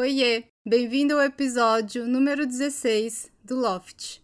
Oiê, 0.00 0.44
bem-vindo 0.64 1.14
ao 1.14 1.22
episódio 1.22 2.06
número 2.06 2.46
16 2.46 3.32
do 3.42 3.56
Loft. 3.56 4.22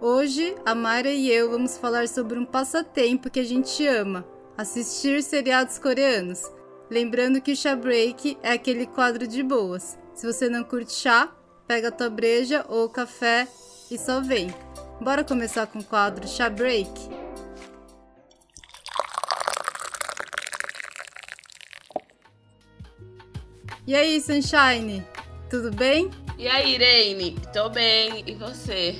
Hoje, 0.00 0.54
a 0.64 0.72
Mara 0.72 1.10
e 1.10 1.28
eu 1.28 1.50
vamos 1.50 1.76
falar 1.76 2.06
sobre 2.06 2.38
um 2.38 2.44
passatempo 2.44 3.28
que 3.28 3.40
a 3.40 3.44
gente 3.44 3.84
ama: 3.84 4.24
assistir 4.56 5.20
seriados 5.20 5.80
coreanos. 5.80 6.44
Lembrando 6.88 7.40
que 7.40 7.50
o 7.50 7.56
chá 7.56 7.74
break 7.74 8.38
é 8.40 8.52
aquele 8.52 8.86
quadro 8.86 9.26
de 9.26 9.42
boas. 9.42 9.98
Se 10.14 10.32
você 10.32 10.48
não 10.48 10.62
curte 10.62 10.92
chá, 10.92 11.34
pega 11.66 11.88
a 11.88 11.90
tua 11.90 12.08
breja 12.08 12.64
ou 12.68 12.88
café 12.88 13.48
e 13.90 13.98
só 13.98 14.20
vem. 14.20 14.54
Bora 15.00 15.24
começar 15.24 15.66
com 15.66 15.80
o 15.80 15.84
quadro 15.84 16.28
chá 16.28 16.48
break? 16.48 16.88
E 23.86 23.94
aí, 23.94 24.20
Sunshine? 24.20 25.06
Tudo 25.48 25.70
bem? 25.70 26.10
E 26.36 26.48
aí, 26.48 26.74
Irene? 26.74 27.36
Tô 27.52 27.68
bem. 27.68 28.24
E 28.26 28.34
você? 28.34 28.96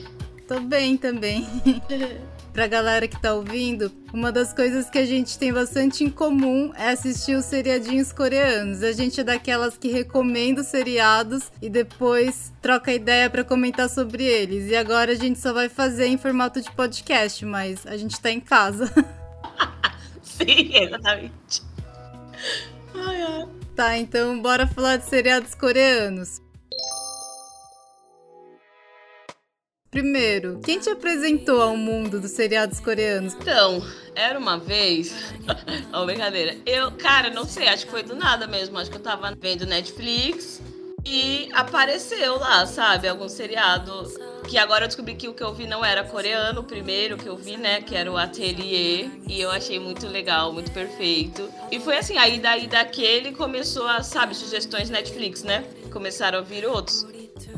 Tô 0.47 0.61
bem 0.61 0.97
também. 0.97 1.45
pra 2.55 2.69
galera 2.69 3.09
que 3.09 3.21
tá 3.21 3.35
ouvindo, 3.35 3.91
uma 4.15 4.31
das 4.31 4.53
coisas 4.53 4.89
que 4.89 4.97
a 4.99 5.05
gente 5.05 5.37
tem 5.37 5.53
bastante 5.53 6.05
em 6.05 6.09
comum 6.09 6.73
é 6.77 6.91
assistir 6.91 7.35
os 7.35 7.47
seriadinhos 7.47 8.13
coreanos. 8.13 8.85
A 8.85 8.93
gente 8.93 9.21
é 9.21 9.25
daquelas 9.25 9.77
que 9.77 9.89
recomenda 9.89 10.61
os 10.61 10.69
seriados 10.69 11.51
e 11.61 11.69
depois 11.69 12.53
troca 12.63 12.93
ideia 12.93 13.29
para 13.29 13.43
comentar 13.43 13.91
sobre 13.91 14.23
eles. 14.23 14.71
E 14.71 14.77
agora 14.77 15.11
a 15.11 15.17
gente 15.17 15.41
só 15.41 15.53
vai 15.53 15.69
fazer 15.69 16.07
em 16.07 16.17
formato 16.17 16.61
de 16.61 16.71
podcast, 16.71 17.45
mas 17.45 17.85
a 17.89 17.97
gente 17.97 18.21
tá 18.21 18.31
em 18.31 18.41
casa. 18.41 18.87
Sim, 20.23 20.77
exatamente. 20.77 21.63
Ai, 22.95 23.23
ai. 23.23 23.56
Tá, 23.77 23.99
então 23.99 24.41
bora 24.41 24.67
falar 24.67 24.97
de 24.97 25.05
seriados 25.05 25.55
coreanos. 25.55 26.41
Primeiro, 29.91 30.61
quem 30.65 30.79
te 30.79 30.89
apresentou 30.89 31.61
ao 31.61 31.77
mundo 31.77 32.19
dos 32.19 32.31
seriados 32.31 32.81
coreanos? 32.81 33.35
Então, 33.35 33.87
era 34.15 34.39
uma 34.39 34.59
vez. 34.59 35.15
oh, 35.93 36.07
brincadeira. 36.07 36.57
Eu, 36.65 36.91
cara, 36.93 37.29
não 37.29 37.45
sei, 37.45 37.69
acho 37.69 37.85
que 37.85 37.91
foi 37.91 38.03
do 38.03 38.17
nada 38.17 38.47
mesmo. 38.47 38.79
Acho 38.79 38.91
que 38.91 38.97
eu 38.97 39.03
tava 39.03 39.35
vendo 39.39 39.67
Netflix 39.67 40.63
e 41.09 41.49
apareceu 41.53 42.37
lá, 42.39 42.67
sabe? 42.67 43.07
Algum 43.07 43.29
seriado. 43.29 44.13
Que 44.49 44.59
agora 44.59 44.85
eu 44.85 44.89
descobri 44.89 45.15
que 45.15 45.29
o 45.29 45.35
que 45.35 45.43
eu 45.43 45.55
vi 45.55 45.67
não 45.67 45.85
era 45.85 46.05
coreano, 46.05 46.61
o 46.61 46.65
primeiro 46.65 47.17
que 47.17 47.29
eu 47.29 47.37
vi, 47.37 47.57
né? 47.57 47.81
Que 47.81 47.95
era 47.95 48.11
o 48.11 48.17
Atelier. 48.17 49.09
E 49.29 49.41
eu 49.41 49.51
achei 49.51 49.79
muito 49.79 50.07
legal, 50.09 50.53
muito 50.53 50.71
perfeito. 50.73 51.49
E 51.71 51.79
foi 51.79 51.99
assim, 51.99 52.17
aí 52.17 52.39
daí 52.39 52.67
daquele 52.67 53.33
começou 53.33 53.87
a, 53.87 54.03
sabe, 54.03 54.35
sugestões 54.35 54.91
Netflix, 54.91 55.43
né? 55.43 55.65
Começaram 55.93 56.39
a 56.39 56.43
vir 56.43 56.67
outros. 56.67 57.07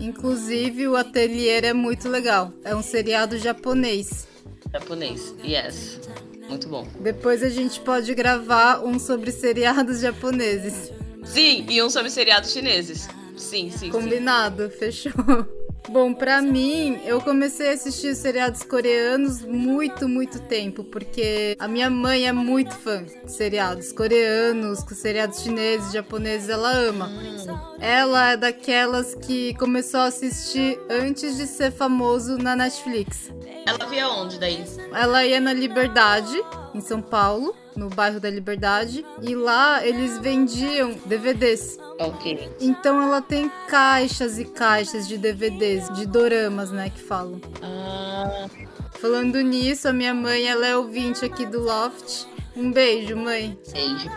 Inclusive, 0.00 0.88
o 0.88 0.96
Atelier 0.96 1.64
é 1.64 1.72
muito 1.72 2.08
legal. 2.08 2.52
É 2.64 2.74
um 2.74 2.82
seriado 2.82 3.38
japonês. 3.38 4.26
Japonês, 4.72 5.34
yes. 5.44 6.00
Muito 6.48 6.68
bom. 6.68 6.86
Depois 7.00 7.42
a 7.42 7.48
gente 7.48 7.80
pode 7.80 8.14
gravar 8.14 8.80
um 8.84 8.98
sobre 8.98 9.30
seriados 9.30 10.00
japoneses. 10.00 10.92
Sim, 11.24 11.66
e 11.68 11.82
um 11.82 11.90
sobre 11.90 12.10
seriados 12.10 12.52
chineses. 12.52 13.08
Sim, 13.38 13.70
sim. 13.70 13.90
Combinado, 13.90 14.64
sim. 14.64 14.78
fechou. 14.78 15.12
Bom, 15.88 16.12
para 16.12 16.42
mim, 16.42 17.00
eu 17.06 17.18
comecei 17.18 17.70
a 17.70 17.72
assistir 17.72 18.14
seriados 18.14 18.62
coreanos 18.62 19.42
muito, 19.42 20.06
muito 20.06 20.38
tempo, 20.40 20.84
porque 20.84 21.56
a 21.58 21.66
minha 21.66 21.88
mãe 21.88 22.28
é 22.28 22.32
muito 22.32 22.74
fã 22.74 23.02
de 23.04 23.32
seriados 23.32 23.90
coreanos, 23.90 24.82
com 24.82 24.94
seriados 24.94 25.40
chineses, 25.40 25.90
japoneses, 25.90 26.50
ela 26.50 26.70
ama. 26.70 27.10
Ela 27.80 28.32
é 28.32 28.36
daquelas 28.36 29.14
que 29.14 29.54
começou 29.54 30.00
a 30.00 30.06
assistir 30.06 30.78
antes 30.90 31.38
de 31.38 31.46
ser 31.46 31.72
famoso 31.72 32.36
na 32.36 32.54
Netflix. 32.54 33.32
Ela 33.64 33.86
via 33.86 34.08
onde 34.10 34.38
daí? 34.38 34.62
Ela 34.92 35.24
ia 35.24 35.40
na 35.40 35.54
Liberdade, 35.54 36.38
em 36.74 36.82
São 36.82 37.00
Paulo 37.00 37.54
no 37.78 37.88
bairro 37.88 38.18
da 38.20 38.28
Liberdade. 38.28 39.06
E 39.22 39.34
lá 39.34 39.86
eles 39.86 40.18
vendiam 40.18 40.94
DVDs. 41.06 41.78
Ok. 41.98 42.50
Então 42.60 43.02
ela 43.02 43.20
tem 43.20 43.50
caixas 43.66 44.38
e 44.38 44.44
caixas 44.44 45.08
de 45.08 45.18
DVDs, 45.18 45.92
de 45.94 46.06
doramas, 46.06 46.70
né, 46.70 46.90
que 46.90 47.00
falam. 47.00 47.40
Ah. 47.62 48.46
Falando 49.00 49.40
nisso, 49.40 49.88
a 49.88 49.92
minha 49.92 50.14
mãe, 50.14 50.46
ela 50.46 50.66
é 50.66 50.76
ouvinte 50.76 51.24
aqui 51.24 51.46
do 51.46 51.60
Loft. 51.60 52.26
Um 52.56 52.72
beijo, 52.72 53.16
mãe. 53.16 53.56
Beijo. 53.72 54.10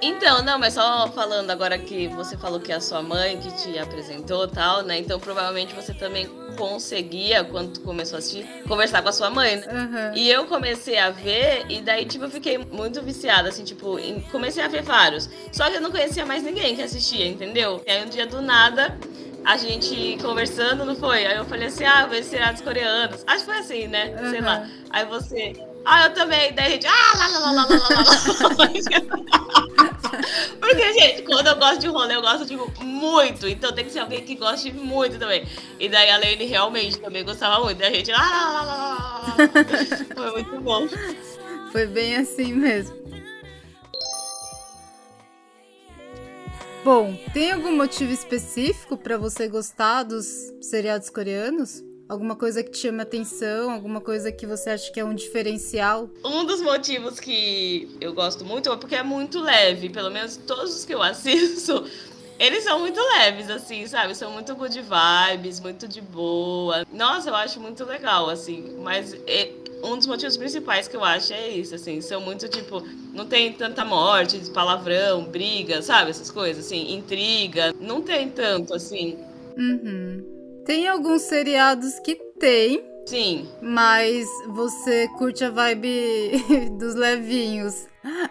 Então, 0.00 0.42
não, 0.42 0.58
mas 0.58 0.74
só 0.74 1.08
falando 1.12 1.50
agora 1.50 1.78
que 1.78 2.08
você 2.08 2.36
falou 2.36 2.58
que 2.58 2.72
é 2.72 2.76
a 2.76 2.80
sua 2.80 3.02
mãe 3.02 3.38
que 3.38 3.50
te 3.56 3.78
apresentou 3.78 4.48
tal, 4.48 4.82
né? 4.82 4.98
Então 4.98 5.18
provavelmente 5.18 5.74
você 5.74 5.94
também 5.94 6.28
conseguia, 6.56 7.44
quando 7.44 7.80
começou 7.80 8.16
a 8.16 8.18
assistir, 8.18 8.46
conversar 8.68 9.02
com 9.02 9.08
a 9.08 9.12
sua 9.12 9.30
mãe, 9.30 9.56
né? 9.56 9.66
Uhum. 9.66 10.16
E 10.16 10.30
eu 10.30 10.46
comecei 10.46 10.98
a 10.98 11.10
ver, 11.10 11.64
e 11.68 11.80
daí, 11.80 12.04
tipo, 12.04 12.24
eu 12.24 12.30
fiquei 12.30 12.58
muito 12.58 13.02
viciada, 13.02 13.48
assim, 13.48 13.64
tipo, 13.64 13.96
comecei 14.30 14.62
a 14.62 14.68
ver 14.68 14.82
vários. 14.82 15.28
Só 15.50 15.68
que 15.70 15.76
eu 15.76 15.80
não 15.80 15.90
conhecia 15.90 16.24
mais 16.24 16.42
ninguém 16.42 16.74
que 16.76 16.82
assistia, 16.82 17.26
entendeu? 17.26 17.82
E 17.86 17.90
aí 17.90 18.04
um 18.04 18.08
dia 18.08 18.26
do 18.26 18.40
nada 18.40 18.98
a 19.44 19.56
gente 19.56 20.18
conversando, 20.22 20.84
não 20.84 20.94
foi? 20.94 21.26
Aí 21.26 21.36
eu 21.36 21.44
falei 21.44 21.68
assim, 21.68 21.84
ah, 21.84 22.06
ver 22.06 22.22
seriados 22.22 22.60
coreanos. 22.60 23.24
Acho 23.26 23.40
que 23.40 23.44
foi 23.44 23.58
assim, 23.58 23.88
né? 23.88 24.16
Uhum. 24.20 24.30
Sei 24.30 24.40
lá. 24.40 24.68
Aí 24.90 25.04
você, 25.06 25.52
ah, 25.84 26.06
eu 26.06 26.14
também. 26.14 26.52
Daí 26.52 26.66
a 26.66 26.70
gente, 26.70 26.86
ah, 26.86 27.18
lá, 27.18 27.26
lá, 27.26 27.38
lá, 27.38 27.52
lá, 27.52 27.66
lá, 27.66 27.78
lá, 27.90 28.04
lá. 28.58 29.90
Porque, 30.60 30.92
gente, 30.92 31.22
quando 31.22 31.46
eu 31.46 31.56
gosto 31.56 31.78
de 31.80 31.86
rolê, 31.88 32.16
eu 32.16 32.22
gosto, 32.22 32.46
tipo, 32.46 32.84
muito. 32.84 33.46
Então 33.48 33.72
tem 33.72 33.84
que 33.84 33.90
ser 33.90 34.00
alguém 34.00 34.24
que 34.24 34.34
goste 34.34 34.72
muito 34.72 35.18
também. 35.18 35.46
E 35.78 35.88
daí 35.88 36.10
a 36.10 36.18
Lane 36.18 36.44
realmente 36.44 36.98
também 36.98 37.24
gostava 37.24 37.62
muito. 37.64 37.80
E 37.80 37.84
a 37.84 37.90
gente, 37.90 38.10
lá. 38.10 39.36
Foi 40.14 40.30
muito 40.32 40.60
bom. 40.60 40.88
Foi 41.70 41.86
bem 41.86 42.16
assim 42.16 42.52
mesmo. 42.52 43.02
Bom, 46.84 47.16
tem 47.32 47.52
algum 47.52 47.76
motivo 47.76 48.12
específico 48.12 48.96
para 48.96 49.16
você 49.16 49.46
gostar 49.46 50.02
dos 50.02 50.26
seriados 50.60 51.08
coreanos? 51.08 51.82
Alguma 52.12 52.36
coisa 52.36 52.62
que 52.62 52.70
te 52.70 52.76
chama 52.76 53.04
atenção? 53.04 53.70
Alguma 53.70 53.98
coisa 53.98 54.30
que 54.30 54.46
você 54.46 54.68
acha 54.68 54.92
que 54.92 55.00
é 55.00 55.04
um 55.04 55.14
diferencial? 55.14 56.10
Um 56.22 56.44
dos 56.44 56.60
motivos 56.60 57.18
que 57.18 57.88
eu 58.02 58.12
gosto 58.12 58.44
muito 58.44 58.70
é 58.70 58.76
porque 58.76 58.96
é 58.96 59.02
muito 59.02 59.40
leve. 59.40 59.88
Pelo 59.88 60.10
menos 60.10 60.36
todos 60.36 60.76
os 60.76 60.84
que 60.84 60.94
eu 60.94 61.02
assisto, 61.02 61.86
eles 62.38 62.64
são 62.64 62.80
muito 62.80 63.00
leves, 63.00 63.48
assim, 63.48 63.86
sabe? 63.86 64.14
São 64.14 64.30
muito 64.30 64.54
good 64.54 64.78
vibes, 64.78 65.58
muito 65.58 65.88
de 65.88 66.02
boa. 66.02 66.84
Nossa, 66.92 67.30
eu 67.30 67.34
acho 67.34 67.58
muito 67.58 67.82
legal, 67.82 68.28
assim. 68.28 68.76
Mas 68.82 69.14
é, 69.26 69.50
um 69.82 69.96
dos 69.96 70.06
motivos 70.06 70.36
principais 70.36 70.86
que 70.86 70.94
eu 70.98 71.02
acho 71.02 71.32
é 71.32 71.48
isso, 71.48 71.74
assim. 71.74 72.02
São 72.02 72.20
muito, 72.20 72.46
tipo, 72.46 72.86
não 73.14 73.24
tem 73.24 73.54
tanta 73.54 73.86
morte, 73.86 74.38
palavrão, 74.50 75.24
briga, 75.24 75.80
sabe? 75.80 76.10
Essas 76.10 76.30
coisas, 76.30 76.66
assim, 76.66 76.92
intriga. 76.92 77.74
Não 77.80 78.02
tem 78.02 78.28
tanto, 78.28 78.74
assim. 78.74 79.16
Uhum. 79.56 80.41
Tem 80.64 80.86
alguns 80.86 81.22
seriados 81.22 81.98
que 82.00 82.14
tem. 82.38 82.84
Sim. 83.06 83.48
Mas 83.60 84.28
você 84.48 85.08
curte 85.18 85.42
a 85.44 85.50
vibe 85.50 86.70
dos 86.78 86.94
levinhos. 86.94 87.86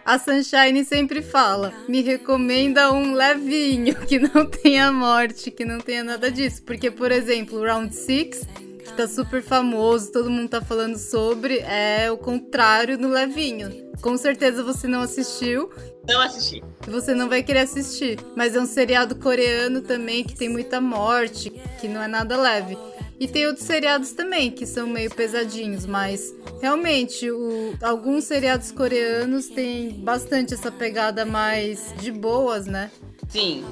A 0.05 0.17
Sunshine 0.17 0.83
sempre 0.85 1.21
fala: 1.21 1.73
me 1.87 2.01
recomenda 2.01 2.91
um 2.91 3.13
levinho, 3.13 3.95
que 4.07 4.19
não 4.19 4.45
tenha 4.45 4.91
morte, 4.91 5.51
que 5.51 5.65
não 5.65 5.79
tenha 5.79 6.03
nada 6.03 6.31
disso. 6.31 6.63
Porque, 6.63 6.89
por 6.89 7.11
exemplo, 7.11 7.61
Round 7.61 7.93
6, 7.93 8.47
que 8.91 8.97
tá 8.97 9.07
super 9.07 9.41
famoso, 9.41 10.11
todo 10.11 10.29
mundo 10.29 10.49
tá 10.49 10.61
falando 10.61 10.97
sobre, 10.97 11.59
é 11.59 12.11
o 12.11 12.17
contrário 12.17 12.97
do 12.97 13.07
levinho. 13.07 13.89
Com 14.01 14.17
certeza 14.17 14.63
você 14.63 14.87
não 14.87 15.01
assistiu. 15.01 15.71
Não 16.07 16.19
assisti. 16.21 16.61
Você 16.87 17.13
não 17.13 17.29
vai 17.29 17.41
querer 17.41 17.59
assistir. 17.59 18.19
Mas 18.35 18.55
é 18.55 18.59
um 18.59 18.65
seriado 18.65 19.15
coreano 19.15 19.81
também 19.81 20.23
que 20.23 20.35
tem 20.35 20.49
muita 20.49 20.81
morte, 20.81 21.49
que 21.79 21.87
não 21.87 22.01
é 22.01 22.07
nada 22.07 22.35
leve. 22.35 22.77
E 23.19 23.27
tem 23.27 23.45
outros 23.45 23.65
seriados 23.65 24.11
também 24.11 24.49
que 24.49 24.65
são 24.65 24.87
meio 24.87 25.13
pesadinhos, 25.13 25.85
mas 25.85 26.33
realmente 26.59 27.29
o, 27.29 27.75
alguns 27.81 28.23
seriados 28.23 28.71
coreanos 28.71 29.47
têm 29.47 29.91
bastante 30.03 30.55
essa 30.55 30.71
pegada 30.71 31.23
mais 31.23 31.93
de 31.99 32.11
boas, 32.11 32.65
né? 32.65 32.89
Sim. 33.29 33.63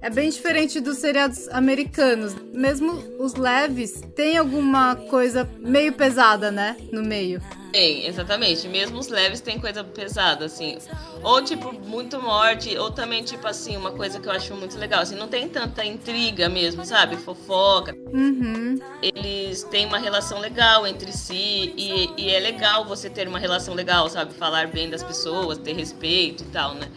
É 0.00 0.10
bem 0.10 0.28
diferente 0.28 0.78
dos 0.78 0.98
seriados 0.98 1.48
americanos. 1.48 2.34
Mesmo 2.52 2.92
os 3.18 3.34
leves, 3.34 4.02
tem 4.14 4.36
alguma 4.36 4.94
coisa 4.94 5.48
meio 5.58 5.92
pesada, 5.92 6.50
né? 6.50 6.76
No 6.92 7.02
meio. 7.02 7.40
Tem, 7.72 8.06
exatamente. 8.06 8.68
Mesmo 8.68 8.98
os 8.98 9.08
leves 9.08 9.40
tem 9.40 9.58
coisa 9.58 9.82
pesada, 9.82 10.44
assim. 10.44 10.78
Ou, 11.22 11.42
tipo, 11.42 11.72
muito 11.72 12.20
morte, 12.22 12.76
ou 12.78 12.90
também, 12.90 13.22
tipo 13.22 13.46
assim, 13.46 13.76
uma 13.76 13.90
coisa 13.90 14.20
que 14.20 14.28
eu 14.28 14.32
acho 14.32 14.54
muito 14.54 14.78
legal. 14.78 15.00
Assim, 15.00 15.16
não 15.16 15.28
tem 15.28 15.48
tanta 15.48 15.84
intriga 15.84 16.48
mesmo, 16.48 16.84
sabe? 16.84 17.16
Fofoca. 17.16 17.94
Uhum. 18.12 18.78
Eles 19.02 19.62
têm 19.64 19.86
uma 19.86 19.98
relação 19.98 20.38
legal 20.38 20.86
entre 20.86 21.10
si. 21.12 21.74
E, 21.76 22.10
e 22.16 22.30
é 22.30 22.38
legal 22.38 22.84
você 22.86 23.10
ter 23.10 23.26
uma 23.26 23.38
relação 23.38 23.74
legal, 23.74 24.08
sabe? 24.08 24.34
Falar 24.34 24.68
bem 24.68 24.88
das 24.88 25.02
pessoas, 25.02 25.58
ter 25.58 25.74
respeito 25.74 26.44
e 26.44 26.46
tal, 26.46 26.74
né? 26.74 26.88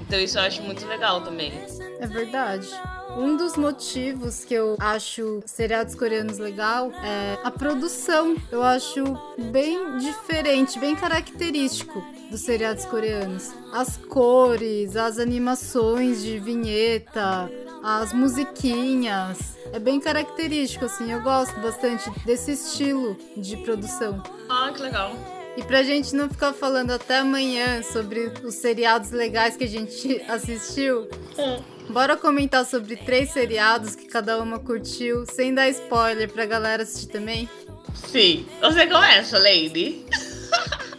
Então 0.00 0.18
isso 0.20 0.38
eu 0.38 0.42
acho 0.42 0.62
muito 0.62 0.86
legal 0.86 1.22
também. 1.22 1.52
É 2.00 2.06
verdade. 2.06 2.68
Um 3.16 3.34
dos 3.34 3.56
motivos 3.56 4.44
que 4.44 4.52
eu 4.52 4.76
acho 4.78 5.42
seriados 5.46 5.94
coreanos 5.94 6.36
legal 6.36 6.92
é 6.92 7.38
a 7.42 7.50
produção. 7.50 8.36
Eu 8.52 8.62
acho 8.62 9.02
bem 9.50 9.96
diferente, 9.98 10.78
bem 10.78 10.94
característico 10.94 12.04
dos 12.30 12.42
seriados 12.42 12.84
coreanos. 12.84 13.54
As 13.72 13.96
cores, 13.96 14.96
as 14.96 15.18
animações 15.18 16.22
de 16.22 16.38
vinheta, 16.38 17.50
as 17.82 18.12
musiquinhas. 18.12 19.56
É 19.72 19.78
bem 19.78 19.98
característico, 19.98 20.84
assim. 20.84 21.10
Eu 21.10 21.22
gosto 21.22 21.58
bastante 21.60 22.10
desse 22.26 22.52
estilo 22.52 23.16
de 23.36 23.56
produção. 23.58 24.22
Ah, 24.48 24.70
que 24.74 24.82
legal. 24.82 25.12
E 25.56 25.62
pra 25.62 25.82
gente 25.82 26.14
não 26.14 26.28
ficar 26.28 26.52
falando 26.52 26.90
até 26.90 27.18
amanhã 27.18 27.82
sobre 27.82 28.32
os 28.44 28.56
seriados 28.56 29.10
legais 29.10 29.56
que 29.56 29.64
a 29.64 29.68
gente 29.68 30.20
assistiu, 30.28 31.08
bora 31.88 32.16
comentar 32.16 32.66
sobre 32.66 32.96
três 32.96 33.30
seriados 33.30 33.94
que 33.94 34.06
cada 34.06 34.38
uma 34.40 34.58
curtiu, 34.58 35.24
sem 35.26 35.54
dar 35.54 35.68
spoiler 35.70 36.30
pra 36.30 36.44
galera 36.44 36.82
assistir 36.82 37.08
também? 37.08 37.48
Sim. 38.08 38.46
Você 38.60 38.86
começa, 38.86 39.38
Lady. 39.38 40.04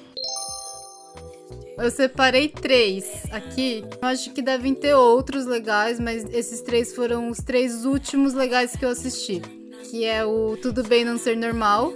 Eu 1.78 1.92
separei 1.92 2.50
três 2.50 3.06
aqui. 3.32 3.86
Eu 4.02 4.08
acho 4.08 4.34
que 4.34 4.42
devem 4.42 4.74
ter 4.74 4.96
outros 4.96 5.46
legais, 5.46 6.00
mas 6.00 6.26
esses 6.34 6.62
três 6.62 6.96
foram 6.96 7.30
os 7.30 7.38
três 7.38 7.86
últimos 7.86 8.34
legais 8.34 8.76
que 8.76 8.84
eu 8.84 8.90
assisti. 8.90 9.40
Que 9.92 10.04
é 10.04 10.26
o 10.26 10.58
Tudo 10.58 10.84
Bem 10.84 11.06
Não 11.06 11.20
Ser 11.20 11.38
Normal. 11.38 11.94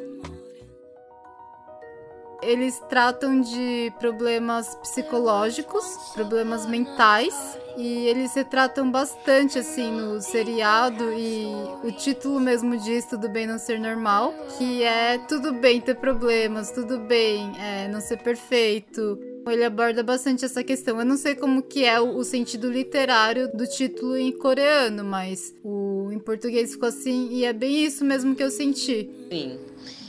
Eles 2.41 2.79
tratam 2.89 3.39
de 3.39 3.93
problemas 3.99 4.75
psicológicos, 4.75 5.85
problemas 6.13 6.65
mentais. 6.65 7.57
E 7.77 8.07
eles 8.07 8.33
retratam 8.33 8.91
bastante, 8.91 9.57
assim, 9.57 9.91
no 9.91 10.21
seriado. 10.21 11.13
E 11.13 11.45
o 11.83 11.91
título 11.91 12.39
mesmo 12.39 12.77
diz 12.77 13.05
Tudo 13.05 13.29
Bem 13.29 13.47
Não 13.47 13.57
Ser 13.57 13.79
Normal. 13.79 14.33
Que 14.57 14.83
é 14.83 15.17
tudo 15.19 15.53
bem 15.53 15.79
ter 15.79 15.95
problemas, 15.95 16.71
tudo 16.71 16.99
bem 16.99 17.53
é, 17.59 17.87
não 17.87 18.01
ser 18.01 18.17
perfeito. 18.17 19.17
Ele 19.47 19.63
aborda 19.63 20.03
bastante 20.03 20.45
essa 20.45 20.63
questão. 20.63 20.99
Eu 20.99 21.05
não 21.05 21.17
sei 21.17 21.33
como 21.33 21.63
que 21.63 21.83
é 21.83 21.99
o, 21.99 22.17
o 22.17 22.23
sentido 22.23 22.69
literário 22.69 23.51
do 23.51 23.65
título 23.65 24.15
em 24.15 24.31
coreano, 24.31 25.03
mas 25.03 25.53
o 25.63 26.09
em 26.11 26.19
português 26.19 26.73
ficou 26.73 26.89
assim 26.89 27.29
e 27.31 27.45
é 27.45 27.53
bem 27.53 27.83
isso 27.83 28.05
mesmo 28.05 28.35
que 28.35 28.43
eu 28.43 28.51
senti. 28.51 29.09
Sim. 29.29 29.59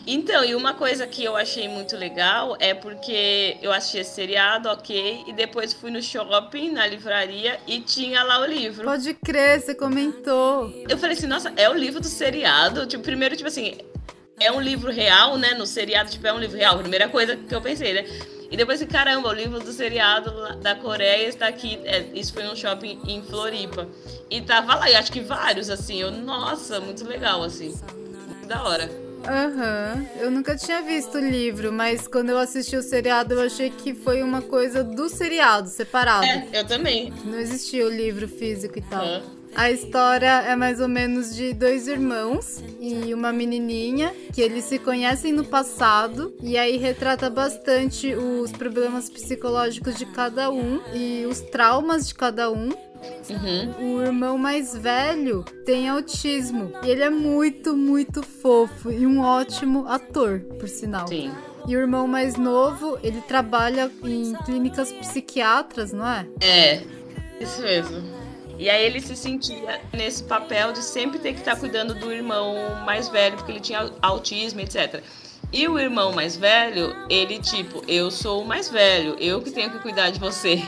Então, 0.06 0.44
e 0.44 0.54
uma 0.54 0.75
coisa 0.75 1.06
que 1.06 1.22
eu 1.22 1.37
achei 1.37 1.69
muito 1.69 1.96
legal 1.96 2.56
é 2.58 2.75
porque 2.75 3.56
eu 3.62 3.72
assisti 3.72 3.99
esse 3.99 4.14
seriado, 4.14 4.69
ok, 4.69 5.25
e 5.28 5.32
depois 5.32 5.72
fui 5.72 5.90
no 5.90 6.02
shopping, 6.02 6.72
na 6.72 6.87
livraria, 6.87 7.60
e 7.66 7.81
tinha 7.81 8.22
lá 8.25 8.40
o 8.40 8.46
livro. 8.46 8.84
Pode 8.84 9.14
crer, 9.14 9.60
você 9.60 9.75
comentou. 9.75 10.72
Eu 10.88 10.99
falei 10.99 11.16
assim, 11.16 11.26
nossa, 11.26 11.52
é 11.56 11.70
o 11.70 11.75
livro 11.75 12.00
do 12.00 12.08
seriado? 12.08 12.84
Tipo, 12.87 13.04
primeiro, 13.04 13.37
tipo 13.37 13.49
assim, 13.49 13.78
é 14.40 14.50
um 14.50 14.60
livro 14.60 14.90
real, 14.90 15.38
né? 15.38 15.54
No 15.54 15.66
seriado, 15.66 16.10
tipo, 16.10 16.26
é 16.26 16.32
um 16.32 16.38
livro 16.38 16.56
real. 16.56 16.78
Primeira 16.78 17.08
coisa 17.08 17.37
que 17.37 17.55
eu 17.55 17.60
pensei, 17.60 17.93
né? 17.93 18.05
E 18.50 18.56
depois 18.56 18.82
assim, 18.82 18.90
caramba, 18.90 19.28
o 19.28 19.32
livro 19.32 19.60
do 19.60 19.72
seriado 19.72 20.56
da 20.56 20.75
Coreia 20.75 21.26
está 21.28 21.46
aqui. 21.46 21.81
É, 21.84 22.05
isso 22.12 22.34
foi 22.34 22.43
num 22.43 22.55
shopping 22.56 23.00
em 23.06 23.22
Floripa. 23.22 23.88
E 24.28 24.43
tava 24.43 24.75
lá, 24.75 24.90
e 24.90 24.94
acho 24.94 25.10
que 25.12 25.20
vários, 25.20 25.70
assim. 25.70 26.00
Eu, 26.00 26.10
nossa, 26.10 26.81
muito 26.81 27.06
legal, 27.06 27.43
assim. 27.43 27.75
Muito 27.94 28.46
da 28.46 28.62
hora. 28.64 29.01
Aham, 29.26 30.04
eu 30.20 30.30
nunca 30.30 30.56
tinha 30.56 30.82
visto 30.82 31.16
o 31.16 31.20
livro, 31.20 31.72
mas 31.72 32.08
quando 32.08 32.30
eu 32.30 32.38
assisti 32.38 32.76
o 32.76 32.82
seriado 32.82 33.34
eu 33.34 33.40
achei 33.40 33.70
que 33.70 33.94
foi 33.94 34.22
uma 34.22 34.42
coisa 34.42 34.82
do 34.82 35.08
seriado, 35.08 35.69
separado. 35.69 36.26
É, 36.26 36.48
eu 36.52 36.66
também. 36.66 37.12
Não 37.24 37.38
existia 37.38 37.86
o 37.86 37.90
livro 37.90 38.26
físico 38.28 38.78
e 38.78 38.82
tal. 38.82 39.04
Aham. 39.04 39.42
A 39.54 39.70
história 39.70 40.42
é 40.46 40.56
mais 40.56 40.80
ou 40.80 40.88
menos 40.88 41.36
de 41.36 41.52
dois 41.52 41.86
irmãos 41.86 42.62
e 42.80 43.12
uma 43.12 43.30
menininha 43.32 44.14
que 44.32 44.40
eles 44.40 44.64
se 44.64 44.78
conhecem 44.78 45.30
no 45.30 45.44
passado 45.44 46.34
e 46.42 46.56
aí 46.56 46.78
retrata 46.78 47.28
bastante 47.28 48.14
os 48.14 48.50
problemas 48.50 49.10
psicológicos 49.10 49.96
de 49.96 50.06
cada 50.06 50.50
um 50.50 50.80
e 50.94 51.26
os 51.26 51.40
traumas 51.42 52.08
de 52.08 52.14
cada 52.14 52.50
um. 52.50 52.70
Uhum. 53.31 53.96
O 53.96 54.02
irmão 54.02 54.38
mais 54.38 54.76
velho 54.76 55.44
tem 55.64 55.88
autismo 55.88 56.72
e 56.82 56.90
ele 56.90 57.02
é 57.02 57.10
muito, 57.10 57.76
muito 57.76 58.22
fofo 58.22 58.90
e 58.90 59.06
um 59.06 59.20
ótimo 59.20 59.87
ator, 59.88 60.40
por 60.58 60.69
sinal. 60.69 61.06
Sim. 61.08 61.32
E 61.66 61.76
o 61.76 61.81
irmão 61.81 62.08
mais 62.08 62.37
novo, 62.37 62.99
ele 63.02 63.20
trabalha 63.20 63.90
em 64.02 64.34
clínicas 64.44 64.93
psiquiatras, 64.93 65.93
não 65.93 66.06
é? 66.06 66.26
É, 66.40 66.82
isso 67.40 67.62
mesmo. 67.62 68.02
E 68.58 68.69
aí 68.69 68.84
ele 68.84 69.00
se 69.00 69.16
sentia 69.16 69.81
nesse 69.93 70.25
papel 70.25 70.72
de 70.72 70.82
sempre 70.82 71.19
ter 71.19 71.32
que 71.32 71.40
estar 71.40 71.56
cuidando 71.56 71.94
do 71.94 72.12
irmão 72.12 72.55
mais 72.84 73.08
velho, 73.08 73.37
porque 73.37 73.52
ele 73.52 73.60
tinha 73.60 73.90
autismo, 74.00 74.60
etc. 74.60 75.02
E 75.52 75.69
o 75.69 75.78
irmão 75.78 76.12
mais 76.12 76.37
velho, 76.37 76.94
ele 77.10 77.38
tipo, 77.38 77.82
eu 77.87 78.10
sou 78.10 78.43
o 78.43 78.44
mais 78.46 78.70
velho, 78.70 79.16
eu 79.19 79.40
que 79.43 79.50
tenho 79.50 79.70
que 79.70 79.78
cuidar 79.81 80.10
de 80.10 80.19
você. 80.19 80.62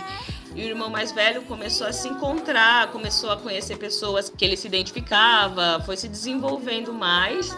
E 0.54 0.62
o 0.62 0.64
irmão 0.64 0.88
mais 0.88 1.10
velho 1.10 1.42
começou 1.42 1.86
a 1.86 1.92
se 1.92 2.08
encontrar, 2.08 2.92
começou 2.92 3.30
a 3.30 3.36
conhecer 3.36 3.76
pessoas 3.76 4.30
que 4.30 4.44
ele 4.44 4.56
se 4.56 4.68
identificava, 4.68 5.82
foi 5.84 5.96
se 5.96 6.08
desenvolvendo 6.08 6.92
mais. 6.92 7.56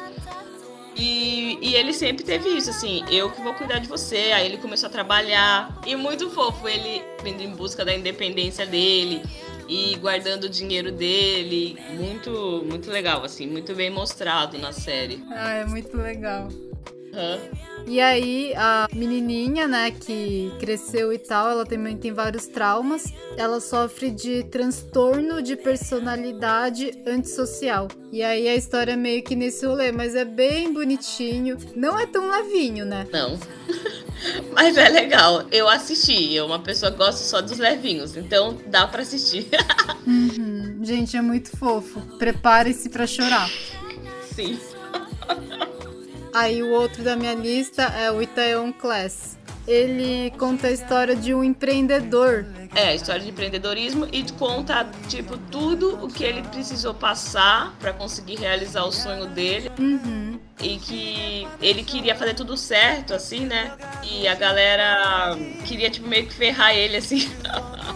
E, 0.96 1.58
e 1.60 1.74
ele 1.74 1.92
sempre 1.92 2.24
teve 2.24 2.48
isso, 2.48 2.70
assim, 2.70 3.04
eu 3.10 3.30
que 3.30 3.42
vou 3.42 3.52
cuidar 3.52 3.78
de 3.78 3.86
você. 3.86 4.32
Aí 4.32 4.46
ele 4.46 4.56
começou 4.56 4.88
a 4.88 4.90
trabalhar. 4.90 5.78
E 5.86 5.94
muito 5.94 6.30
fofo, 6.30 6.66
ele 6.66 7.02
vindo 7.22 7.42
em 7.42 7.50
busca 7.50 7.84
da 7.84 7.94
independência 7.94 8.64
dele 8.64 9.22
e 9.68 9.96
guardando 9.96 10.44
o 10.44 10.48
dinheiro 10.48 10.90
dele. 10.90 11.78
Muito, 11.90 12.64
muito 12.66 12.90
legal, 12.90 13.22
assim, 13.24 13.46
muito 13.46 13.74
bem 13.74 13.90
mostrado 13.90 14.58
na 14.58 14.72
série. 14.72 15.22
Ah, 15.30 15.52
é 15.52 15.66
muito 15.66 15.96
legal. 15.98 16.48
E 17.86 18.00
aí, 18.00 18.52
a 18.56 18.88
menininha, 18.92 19.68
né, 19.68 19.92
que 19.92 20.52
cresceu 20.58 21.12
e 21.12 21.18
tal, 21.18 21.50
ela 21.50 21.64
também 21.64 21.96
tem 21.96 22.12
vários 22.12 22.48
traumas. 22.48 23.04
Ela 23.36 23.60
sofre 23.60 24.10
de 24.10 24.42
transtorno 24.44 25.40
de 25.40 25.54
personalidade 25.54 26.92
antissocial. 27.06 27.86
E 28.10 28.24
aí 28.24 28.48
a 28.48 28.56
história 28.56 28.92
é 28.92 28.96
meio 28.96 29.22
que 29.22 29.36
nesse 29.36 29.64
rolê, 29.64 29.92
mas 29.92 30.16
é 30.16 30.24
bem 30.24 30.72
bonitinho. 30.72 31.56
Não 31.76 31.96
é 31.98 32.06
tão 32.06 32.28
levinho, 32.28 32.84
né? 32.84 33.06
Não. 33.12 33.38
Mas 34.52 34.78
é 34.78 34.88
legal. 34.88 35.44
Eu 35.52 35.68
assisti. 35.68 36.32
Eu, 36.32 36.46
uma 36.46 36.58
pessoa 36.58 36.90
que 36.90 36.96
gosta 36.96 37.22
só 37.22 37.42
dos 37.42 37.58
levinhos. 37.58 38.16
Então 38.16 38.56
dá 38.66 38.86
pra 38.86 39.02
assistir. 39.02 39.46
Uhum. 40.06 40.80
Gente, 40.82 41.16
é 41.16 41.20
muito 41.20 41.54
fofo. 41.56 42.00
Prepare-se 42.18 42.88
pra 42.88 43.06
chorar. 43.06 43.50
Sim. 44.34 44.58
Aí 46.36 46.62
o 46.62 46.68
outro 46.68 47.02
da 47.02 47.16
minha 47.16 47.32
lista 47.32 47.84
é 47.84 48.12
o 48.12 48.20
Itaewon 48.20 48.70
Class. 48.70 49.38
Ele 49.66 50.30
conta 50.38 50.66
a 50.66 50.70
história 50.70 51.16
de 51.16 51.32
um 51.32 51.42
empreendedor. 51.42 52.44
É, 52.74 52.94
história 52.94 53.22
de 53.22 53.30
empreendedorismo 53.30 54.06
e 54.12 54.22
conta, 54.32 54.86
tipo, 55.08 55.38
tudo 55.50 56.04
o 56.04 56.08
que 56.08 56.22
ele 56.22 56.42
precisou 56.42 56.92
passar 56.92 57.74
pra 57.80 57.94
conseguir 57.94 58.34
realizar 58.34 58.84
o 58.84 58.92
sonho 58.92 59.24
dele. 59.28 59.70
Uhum. 59.78 60.38
E 60.60 60.76
que 60.76 61.48
ele 61.58 61.82
queria 61.82 62.14
fazer 62.14 62.34
tudo 62.34 62.54
certo, 62.54 63.14
assim, 63.14 63.46
né? 63.46 63.74
E 64.02 64.28
a 64.28 64.34
galera 64.34 65.34
queria, 65.64 65.88
tipo, 65.88 66.06
meio 66.06 66.26
que 66.26 66.34
ferrar 66.34 66.76
ele, 66.76 66.98
assim. 66.98 67.30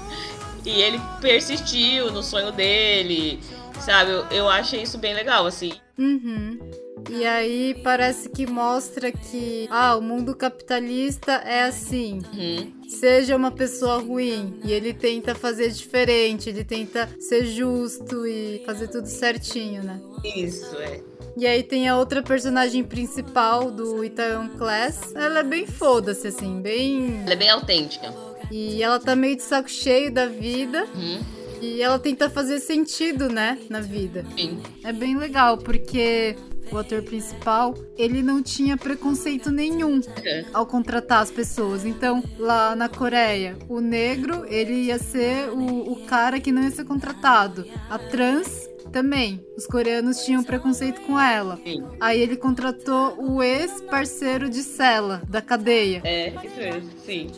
e 0.64 0.80
ele 0.80 0.99
persistiu 1.20 2.11
no 2.11 2.23
sonho 2.23 2.52
dele, 2.52 3.38
sabe? 3.78 4.12
Eu, 4.12 4.26
eu 4.30 4.49
achei 4.49 4.80
isso 4.80 4.97
bem 4.97 5.12
legal, 5.12 5.44
assim. 5.44 5.75
Uhum. 5.99 6.79
E 7.09 7.25
aí 7.25 7.75
parece 7.83 8.28
que 8.28 8.47
mostra 8.47 9.11
que 9.11 9.66
ah, 9.71 9.97
o 9.97 10.02
mundo 10.02 10.35
capitalista 10.35 11.33
é 11.33 11.62
assim. 11.62 12.21
Uhum. 12.33 12.73
Seja 12.88 13.37
uma 13.37 13.50
pessoa 13.50 13.99
ruim 13.99 14.61
e 14.64 14.73
ele 14.73 14.92
tenta 14.92 15.35
fazer 15.35 15.71
diferente, 15.71 16.49
ele 16.49 16.64
tenta 16.64 17.09
ser 17.19 17.47
justo 17.47 18.26
e 18.26 18.62
fazer 18.66 18.88
tudo 18.88 19.07
certinho, 19.07 19.83
né? 19.83 20.00
Isso, 20.25 20.76
é. 20.76 21.00
E 21.37 21.47
aí 21.47 21.62
tem 21.62 21.88
a 21.88 21.97
outra 21.97 22.23
personagem 22.23 22.83
principal 22.83 23.71
do 23.71 24.04
Itaewon 24.04 24.49
Class. 24.59 25.14
Ela 25.14 25.40
é 25.40 25.42
bem 25.45 25.66
foda-se, 25.66 26.26
assim, 26.26 26.61
bem. 26.61 27.23
Ela 27.23 27.33
é 27.33 27.37
bem 27.37 27.50
autêntica. 27.50 28.12
E 28.50 28.83
ela 28.83 28.99
tá 28.99 29.14
meio 29.14 29.37
de 29.37 29.42
saco 29.42 29.71
cheio 29.71 30.12
da 30.12 30.26
vida. 30.26 30.87
Uhum. 30.95 31.21
E 31.62 31.83
ela 31.83 31.99
tenta 31.99 32.28
fazer 32.28 32.59
sentido, 32.59 33.28
né, 33.28 33.59
na 33.69 33.80
vida. 33.80 34.25
Sim. 34.37 34.61
É 34.83 34.92
bem 34.92 35.16
legal, 35.16 35.59
porque 35.59 36.35
o 36.73 36.79
ator 36.79 37.03
principal, 37.03 37.75
ele 37.97 38.23
não 38.23 38.43
tinha 38.43 38.77
preconceito 38.77 39.50
nenhum 39.50 40.00
ao 40.53 40.67
contratar 40.67 41.23
as 41.23 41.31
pessoas. 41.31 41.85
Então, 41.85 42.23
lá 42.39 42.75
na 42.75 42.89
Coreia, 42.89 43.57
o 43.69 43.81
negro, 43.81 44.45
ele 44.49 44.75
ia 44.75 44.99
ser 44.99 45.50
o, 45.50 45.93
o 45.93 46.07
cara 46.07 46.41
que 46.41 46.53
não 46.53 46.62
ia 46.62 46.71
ser 46.71 46.85
contratado. 46.85 47.67
A 47.89 47.99
trans 47.99 48.69
também. 48.91 49.45
Os 49.57 49.67
coreanos 49.67 50.25
tinham 50.25 50.43
preconceito 50.43 51.00
com 51.03 51.19
ela. 51.19 51.59
Sim. 51.65 51.85
Aí 52.00 52.21
ele 52.21 52.37
contratou 52.37 53.17
o 53.19 53.43
ex-parceiro 53.43 54.50
de 54.50 54.62
cela 54.62 55.23
da 55.29 55.41
cadeia. 55.41 56.00
É, 56.05 56.35
isso 56.45 56.57
mesmo, 56.57 56.91
sim. 57.05 57.31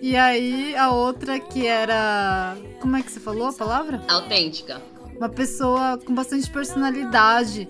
E 0.00 0.16
aí 0.16 0.74
a 0.74 0.90
outra 0.90 1.38
que 1.38 1.66
era. 1.66 2.56
Como 2.80 2.96
é 2.96 3.02
que 3.02 3.10
você 3.10 3.20
falou 3.20 3.48
a 3.48 3.52
palavra? 3.52 4.02
Autêntica. 4.08 4.80
Uma 5.16 5.28
pessoa 5.28 5.98
com 6.04 6.14
bastante 6.14 6.50
personalidade. 6.50 7.68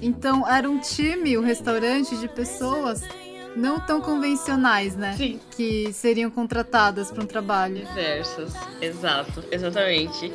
Então 0.00 0.46
era 0.48 0.68
um 0.68 0.78
time, 0.78 1.36
um 1.38 1.42
restaurante 1.42 2.16
de 2.16 2.28
pessoas 2.28 3.02
não 3.56 3.78
tão 3.78 4.00
convencionais, 4.00 4.96
né? 4.96 5.14
Sim. 5.16 5.40
Que 5.56 5.92
seriam 5.92 6.30
contratadas 6.30 7.10
para 7.10 7.22
um 7.22 7.26
trabalho. 7.26 7.76
Diversas. 7.76 8.52
Exato, 8.80 9.44
exatamente. 9.50 10.32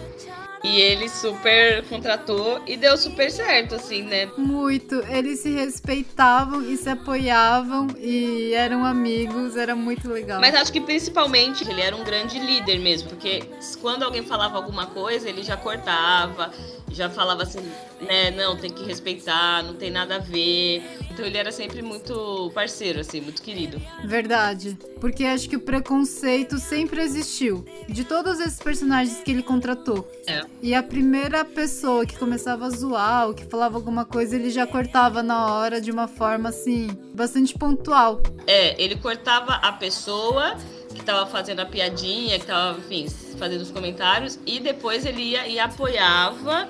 E 0.63 0.79
ele 0.81 1.07
super 1.07 1.85
contratou 1.85 2.61
e 2.67 2.75
deu 2.75 2.97
super 2.97 3.31
certo, 3.31 3.75
assim, 3.75 4.03
né? 4.03 4.29
Muito. 4.37 4.95
Eles 5.07 5.39
se 5.39 5.49
respeitavam 5.49 6.61
e 6.69 6.75
se 6.75 6.89
apoiavam 6.89 7.87
e 7.97 8.53
eram 8.53 8.83
amigos, 8.83 9.55
era 9.55 9.73
muito 9.75 10.09
legal. 10.09 10.41
Mas 10.41 10.53
acho 10.55 10.71
que 10.71 10.81
principalmente 10.81 11.67
ele 11.69 11.81
era 11.81 11.95
um 11.95 12.03
grande 12.03 12.37
líder 12.39 12.77
mesmo, 12.79 13.09
porque 13.09 13.43
quando 13.81 14.03
alguém 14.03 14.23
falava 14.23 14.57
alguma 14.57 14.87
coisa, 14.87 15.29
ele 15.29 15.43
já 15.43 15.55
cortava, 15.55 16.51
já 16.91 17.09
falava 17.09 17.43
assim, 17.43 17.59
né, 18.01 18.31
não, 18.31 18.57
tem 18.57 18.69
que 18.69 18.83
respeitar, 18.83 19.63
não 19.63 19.75
tem 19.75 19.89
nada 19.89 20.17
a 20.17 20.19
ver. 20.19 20.83
Então 21.11 21.25
ele 21.25 21.37
era 21.37 21.51
sempre 21.51 21.81
muito 21.81 22.51
parceiro, 22.53 22.99
assim, 22.99 23.21
muito 23.21 23.41
querido. 23.41 23.81
Verdade. 24.03 24.77
Porque 24.99 25.23
acho 25.23 25.47
que 25.49 25.55
o 25.55 25.61
preconceito 25.61 26.57
sempre 26.57 27.01
existiu. 27.01 27.65
De 27.87 28.03
todos 28.03 28.39
esses 28.39 28.59
personagens 28.59 29.21
que 29.23 29.31
ele 29.31 29.43
contratou. 29.43 30.09
É. 30.27 30.48
E 30.61 30.75
a 30.75 30.83
primeira 30.83 31.45
pessoa 31.45 32.05
que 32.05 32.17
começava 32.17 32.65
a 32.65 32.69
zoar 32.69 33.27
ou 33.27 33.33
que 33.33 33.45
falava 33.45 33.77
alguma 33.77 34.03
coisa, 34.03 34.35
ele 34.35 34.49
já 34.49 34.67
cortava 34.67 35.23
na 35.23 35.53
hora 35.53 35.79
de 35.79 35.89
uma 35.89 36.05
forma, 36.05 36.49
assim, 36.49 36.89
bastante 37.13 37.57
pontual. 37.57 38.21
É, 38.45 38.81
ele 38.81 38.97
cortava 38.97 39.53
a 39.53 39.71
pessoa 39.71 40.57
que 40.93 41.01
tava 41.01 41.25
fazendo 41.27 41.61
a 41.61 41.65
piadinha, 41.65 42.37
que 42.37 42.45
tava, 42.45 42.77
enfim, 42.77 43.07
fazendo 43.37 43.61
os 43.61 43.71
comentários, 43.71 44.37
e 44.45 44.59
depois 44.59 45.05
ele 45.05 45.21
ia 45.21 45.47
e 45.47 45.57
apoiava 45.59 46.67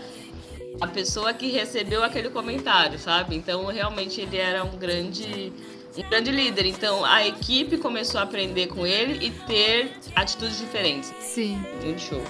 a 0.79 0.87
pessoa 0.87 1.33
que 1.33 1.47
recebeu 1.47 2.03
aquele 2.03 2.29
comentário, 2.29 2.99
sabe? 2.99 3.35
Então, 3.35 3.65
realmente, 3.65 4.21
ele 4.21 4.37
era 4.37 4.63
um 4.63 4.77
grande, 4.77 5.51
um 5.97 6.09
grande 6.09 6.29
líder. 6.31 6.67
Então, 6.67 7.03
a 7.03 7.25
equipe 7.25 7.77
começou 7.77 8.19
a 8.19 8.23
aprender 8.23 8.67
com 8.67 8.85
ele 8.85 9.25
e 9.25 9.31
ter 9.31 9.93
atitudes 10.15 10.59
diferentes. 10.59 11.11
Sim. 11.21 11.59
Muito 11.83 12.01
show. 12.01 12.21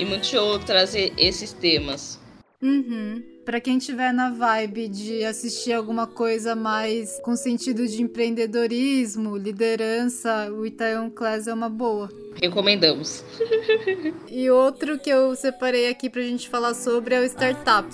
E 0.00 0.04
muito 0.06 0.28
show 0.28 0.58
trazer 0.58 1.12
esses 1.18 1.52
temas. 1.52 2.18
Uhum. 2.62 3.22
Pra 3.44 3.60
quem 3.60 3.78
tiver 3.78 4.14
na 4.14 4.30
vibe 4.30 4.88
de 4.88 5.22
assistir 5.26 5.74
alguma 5.74 6.06
coisa 6.06 6.56
mais 6.56 7.20
com 7.22 7.36
sentido 7.36 7.86
de 7.86 8.00
empreendedorismo, 8.00 9.36
liderança, 9.36 10.50
o 10.50 10.64
Itaewon 10.64 11.10
Class 11.10 11.46
é 11.46 11.52
uma 11.52 11.68
boa. 11.68 12.08
Recomendamos. 12.40 13.22
E 14.26 14.48
outro 14.48 14.98
que 14.98 15.10
eu 15.10 15.36
separei 15.36 15.90
aqui 15.90 16.08
pra 16.08 16.22
gente 16.22 16.48
falar 16.48 16.72
sobre 16.72 17.14
é 17.14 17.20
o 17.20 17.24
Startup. 17.24 17.86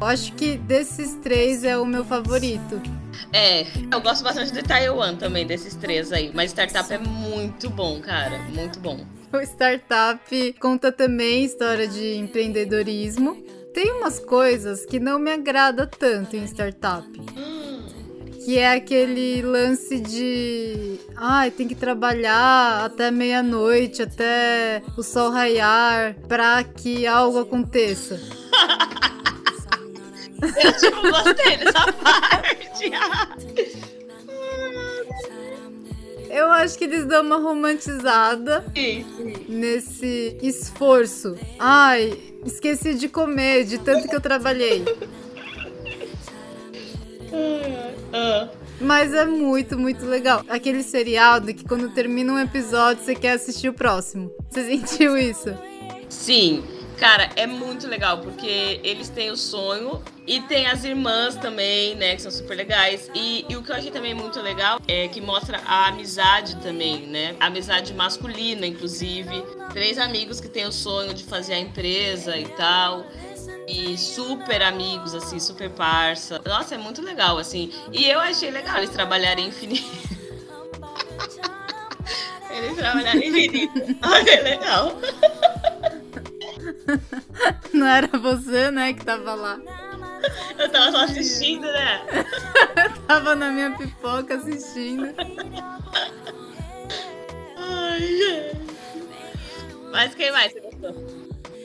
Eu 0.00 0.06
acho 0.06 0.32
que 0.34 0.56
desses 0.58 1.14
três 1.14 1.64
é 1.64 1.76
o 1.76 1.84
meu 1.84 2.04
favorito. 2.04 2.80
É, 3.32 3.62
eu 3.92 4.00
gosto 4.00 4.22
bastante 4.22 4.52
do 4.52 4.62
Taiwan 4.62 5.16
também, 5.16 5.44
desses 5.44 5.74
três 5.74 6.12
aí. 6.12 6.30
Mas 6.32 6.52
Startup 6.52 6.92
é 6.92 6.98
muito 6.98 7.68
bom, 7.68 8.00
cara. 8.00 8.38
Muito 8.54 8.78
bom. 8.78 9.04
Startup 9.44 10.52
conta 10.60 10.90
também 10.92 11.44
história 11.44 11.86
de 11.86 12.16
empreendedorismo. 12.16 13.34
Tem 13.74 13.92
umas 13.92 14.18
coisas 14.18 14.86
que 14.86 14.98
não 14.98 15.18
me 15.18 15.30
agrada 15.30 15.86
tanto 15.86 16.36
em 16.36 16.44
Startup. 16.44 17.06
Que 18.44 18.58
é 18.58 18.72
aquele 18.72 19.42
lance 19.42 19.98
de. 19.98 20.98
Ai, 21.16 21.50
tem 21.50 21.66
que 21.66 21.74
trabalhar 21.74 22.84
até 22.84 23.10
meia-noite, 23.10 24.02
até 24.02 24.82
o 24.96 25.02
sol 25.02 25.30
raiar, 25.30 26.14
pra 26.28 26.62
que 26.62 27.06
algo 27.06 27.40
aconteça. 27.40 28.20
Eu, 30.62 30.72
tipo, 30.74 31.00
gostei 31.02 31.56
dessa 31.56 31.92
parte. 31.94 32.90
Eu 36.36 36.50
acho 36.52 36.76
que 36.76 36.84
eles 36.84 37.06
dão 37.06 37.22
uma 37.22 37.38
romantizada 37.38 38.62
nesse 39.48 40.36
esforço. 40.42 41.34
Ai, 41.58 42.12
esqueci 42.44 42.92
de 42.92 43.08
comer, 43.08 43.64
de 43.64 43.78
tanto 43.78 44.06
que 44.06 44.14
eu 44.14 44.20
trabalhei. 44.20 44.84
Mas 48.78 49.14
é 49.14 49.24
muito, 49.24 49.78
muito 49.78 50.04
legal. 50.04 50.44
Aquele 50.46 50.82
seriado 50.82 51.54
que 51.54 51.64
quando 51.64 51.88
termina 51.94 52.34
um 52.34 52.38
episódio 52.38 53.02
você 53.02 53.14
quer 53.14 53.32
assistir 53.32 53.70
o 53.70 53.72
próximo. 53.72 54.30
Você 54.50 54.62
sentiu 54.66 55.16
isso? 55.16 55.56
Sim, 56.06 56.62
cara, 56.96 57.30
é 57.36 57.46
muito 57.46 57.86
legal 57.86 58.18
porque 58.18 58.80
eles 58.82 59.08
têm 59.08 59.30
o 59.30 59.36
sonho 59.36 60.02
e 60.26 60.40
tem 60.40 60.66
as 60.66 60.84
irmãs 60.84 61.36
também, 61.36 61.94
né, 61.94 62.16
que 62.16 62.22
são 62.22 62.30
super 62.30 62.56
legais. 62.56 63.10
E, 63.14 63.44
e 63.48 63.56
o 63.56 63.62
que 63.62 63.70
eu 63.70 63.76
achei 63.76 63.90
também 63.90 64.14
muito 64.14 64.40
legal 64.40 64.80
é 64.88 65.06
que 65.08 65.20
mostra 65.20 65.60
a 65.66 65.88
amizade 65.88 66.56
também, 66.56 67.06
né? 67.06 67.36
A 67.38 67.46
amizade 67.46 67.92
masculina, 67.94 68.66
inclusive. 68.66 69.44
Três 69.72 69.98
amigos 69.98 70.40
que 70.40 70.48
têm 70.48 70.66
o 70.66 70.72
sonho 70.72 71.14
de 71.14 71.24
fazer 71.24 71.54
a 71.54 71.60
empresa 71.60 72.36
e 72.36 72.48
tal. 72.48 73.06
E 73.68 73.96
super 73.98 74.62
amigos, 74.62 75.14
assim, 75.14 75.38
super 75.38 75.70
parça. 75.70 76.40
Nossa, 76.44 76.74
é 76.74 76.78
muito 76.78 77.02
legal, 77.02 77.38
assim. 77.38 77.72
E 77.92 78.08
eu 78.08 78.20
achei 78.20 78.50
legal 78.50 78.78
eles 78.78 78.90
trabalharem 78.90 79.48
infinito. 79.48 79.84
eles 82.50 82.76
trabalharem 82.76 83.28
infinito. 83.28 83.98
Olha, 84.02 84.42
legal. 84.42 84.96
Não 87.72 87.86
era 87.86 88.08
você, 88.18 88.70
né, 88.70 88.92
que 88.92 89.04
tava 89.04 89.34
lá. 89.34 89.58
Eu 90.58 90.70
tava 90.70 90.90
só 90.90 91.04
assistindo, 91.04 91.66
né? 91.66 92.00
Tava 93.06 93.36
na 93.36 93.50
minha 93.50 93.70
pipoca 93.76 94.34
assistindo. 94.34 95.14
Ai, 97.56 98.00
gente. 98.00 98.56
Mas 99.92 100.14
quem 100.14 100.32
mais 100.32 100.52
você 100.52 100.60
gostou? 100.60 101.15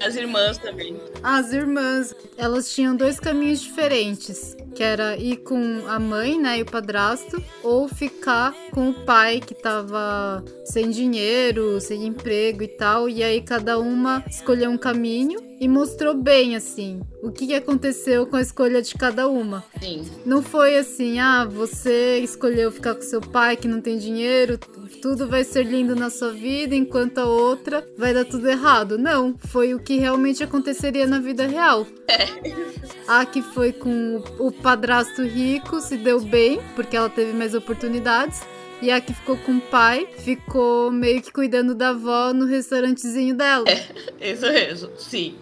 As 0.03 0.15
irmãs 0.15 0.57
também. 0.57 0.99
As 1.21 1.53
irmãs, 1.53 2.15
elas 2.37 2.73
tinham 2.73 2.95
dois 2.95 3.19
caminhos 3.19 3.61
diferentes, 3.61 4.55
que 4.75 4.83
era 4.83 5.15
ir 5.15 5.37
com 5.37 5.83
a 5.87 5.99
mãe, 5.99 6.39
né, 6.39 6.59
e 6.59 6.61
o 6.63 6.65
padrasto, 6.65 7.43
ou 7.61 7.87
ficar 7.87 8.53
com 8.71 8.89
o 8.89 9.05
pai 9.05 9.39
que 9.39 9.53
tava 9.53 10.43
sem 10.65 10.89
dinheiro, 10.89 11.79
sem 11.79 12.05
emprego 12.05 12.63
e 12.63 12.67
tal, 12.67 13.07
e 13.07 13.23
aí 13.23 13.41
cada 13.41 13.77
uma 13.77 14.23
escolheu 14.27 14.71
um 14.71 14.77
caminho 14.77 15.50
e 15.61 15.67
mostrou 15.67 16.15
bem 16.15 16.55
assim 16.55 17.01
o 17.21 17.31
que 17.31 17.53
aconteceu 17.53 18.25
com 18.25 18.35
a 18.35 18.41
escolha 18.41 18.81
de 18.81 18.95
cada 18.95 19.27
uma. 19.29 19.63
Sim. 19.79 20.03
Não 20.25 20.41
foi 20.41 20.75
assim, 20.75 21.19
ah, 21.19 21.45
você 21.45 22.17
escolheu 22.17 22.71
ficar 22.71 22.95
com 22.95 23.03
seu 23.03 23.21
pai 23.21 23.55
que 23.55 23.67
não 23.67 23.79
tem 23.79 23.99
dinheiro, 23.99 24.57
tudo 25.03 25.27
vai 25.27 25.43
ser 25.43 25.63
lindo 25.63 25.95
na 25.95 26.09
sua 26.09 26.31
vida, 26.31 26.73
enquanto 26.73 27.19
a 27.19 27.25
outra 27.25 27.87
vai 27.95 28.11
dar 28.11 28.25
tudo 28.25 28.49
errado. 28.49 28.97
Não, 28.97 29.37
foi 29.37 29.75
o 29.75 29.79
que 29.79 29.97
realmente 29.97 30.43
aconteceria 30.43 31.05
na 31.05 31.19
vida 31.19 31.45
real. 31.45 31.85
A 33.07 33.23
que 33.23 33.43
foi 33.43 33.71
com 33.71 34.23
o 34.39 34.51
padrasto 34.51 35.21
rico 35.21 35.79
se 35.79 35.95
deu 35.95 36.19
bem, 36.21 36.59
porque 36.75 36.97
ela 36.97 37.09
teve 37.09 37.33
mais 37.33 37.53
oportunidades. 37.53 38.41
E 38.81 38.89
a 38.89 38.99
que 38.99 39.13
ficou 39.13 39.37
com 39.37 39.57
o 39.57 39.61
pai 39.61 40.07
ficou 40.17 40.91
meio 40.91 41.21
que 41.21 41.31
cuidando 41.31 41.75
da 41.75 41.89
avó 41.89 42.33
no 42.33 42.45
restaurantezinho 42.45 43.35
dela. 43.35 43.65
Isso 44.19 44.47
mesmo, 44.47 44.89
sim. 44.97 45.35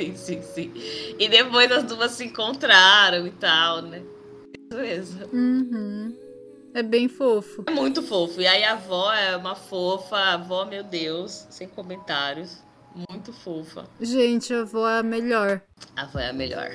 Sim, 0.00 0.16
sim, 0.16 0.42
sim. 0.42 0.72
E 1.18 1.28
depois 1.28 1.70
as 1.70 1.84
duas 1.84 2.12
se 2.12 2.24
encontraram 2.24 3.26
e 3.26 3.30
tal, 3.32 3.82
né? 3.82 4.02
Isso 4.56 4.80
mesmo. 4.80 5.26
Uhum. 5.30 6.16
É 6.72 6.82
bem 6.82 7.06
fofo. 7.06 7.64
É 7.66 7.70
muito 7.70 8.02
fofo. 8.02 8.40
E 8.40 8.46
aí 8.46 8.64
a 8.64 8.72
avó 8.72 9.12
é 9.12 9.36
uma 9.36 9.54
fofa, 9.54 10.16
a 10.16 10.34
avó, 10.34 10.64
meu 10.64 10.82
Deus, 10.82 11.46
sem 11.50 11.68
comentários. 11.68 12.62
Muito 13.10 13.30
fofa. 13.30 13.84
Gente, 14.00 14.54
a 14.54 14.62
avó 14.62 14.88
é 14.88 15.00
a 15.00 15.02
melhor. 15.02 15.60
A 15.96 16.02
avó 16.02 16.18
é 16.18 16.30
a 16.30 16.32
melhor. 16.32 16.70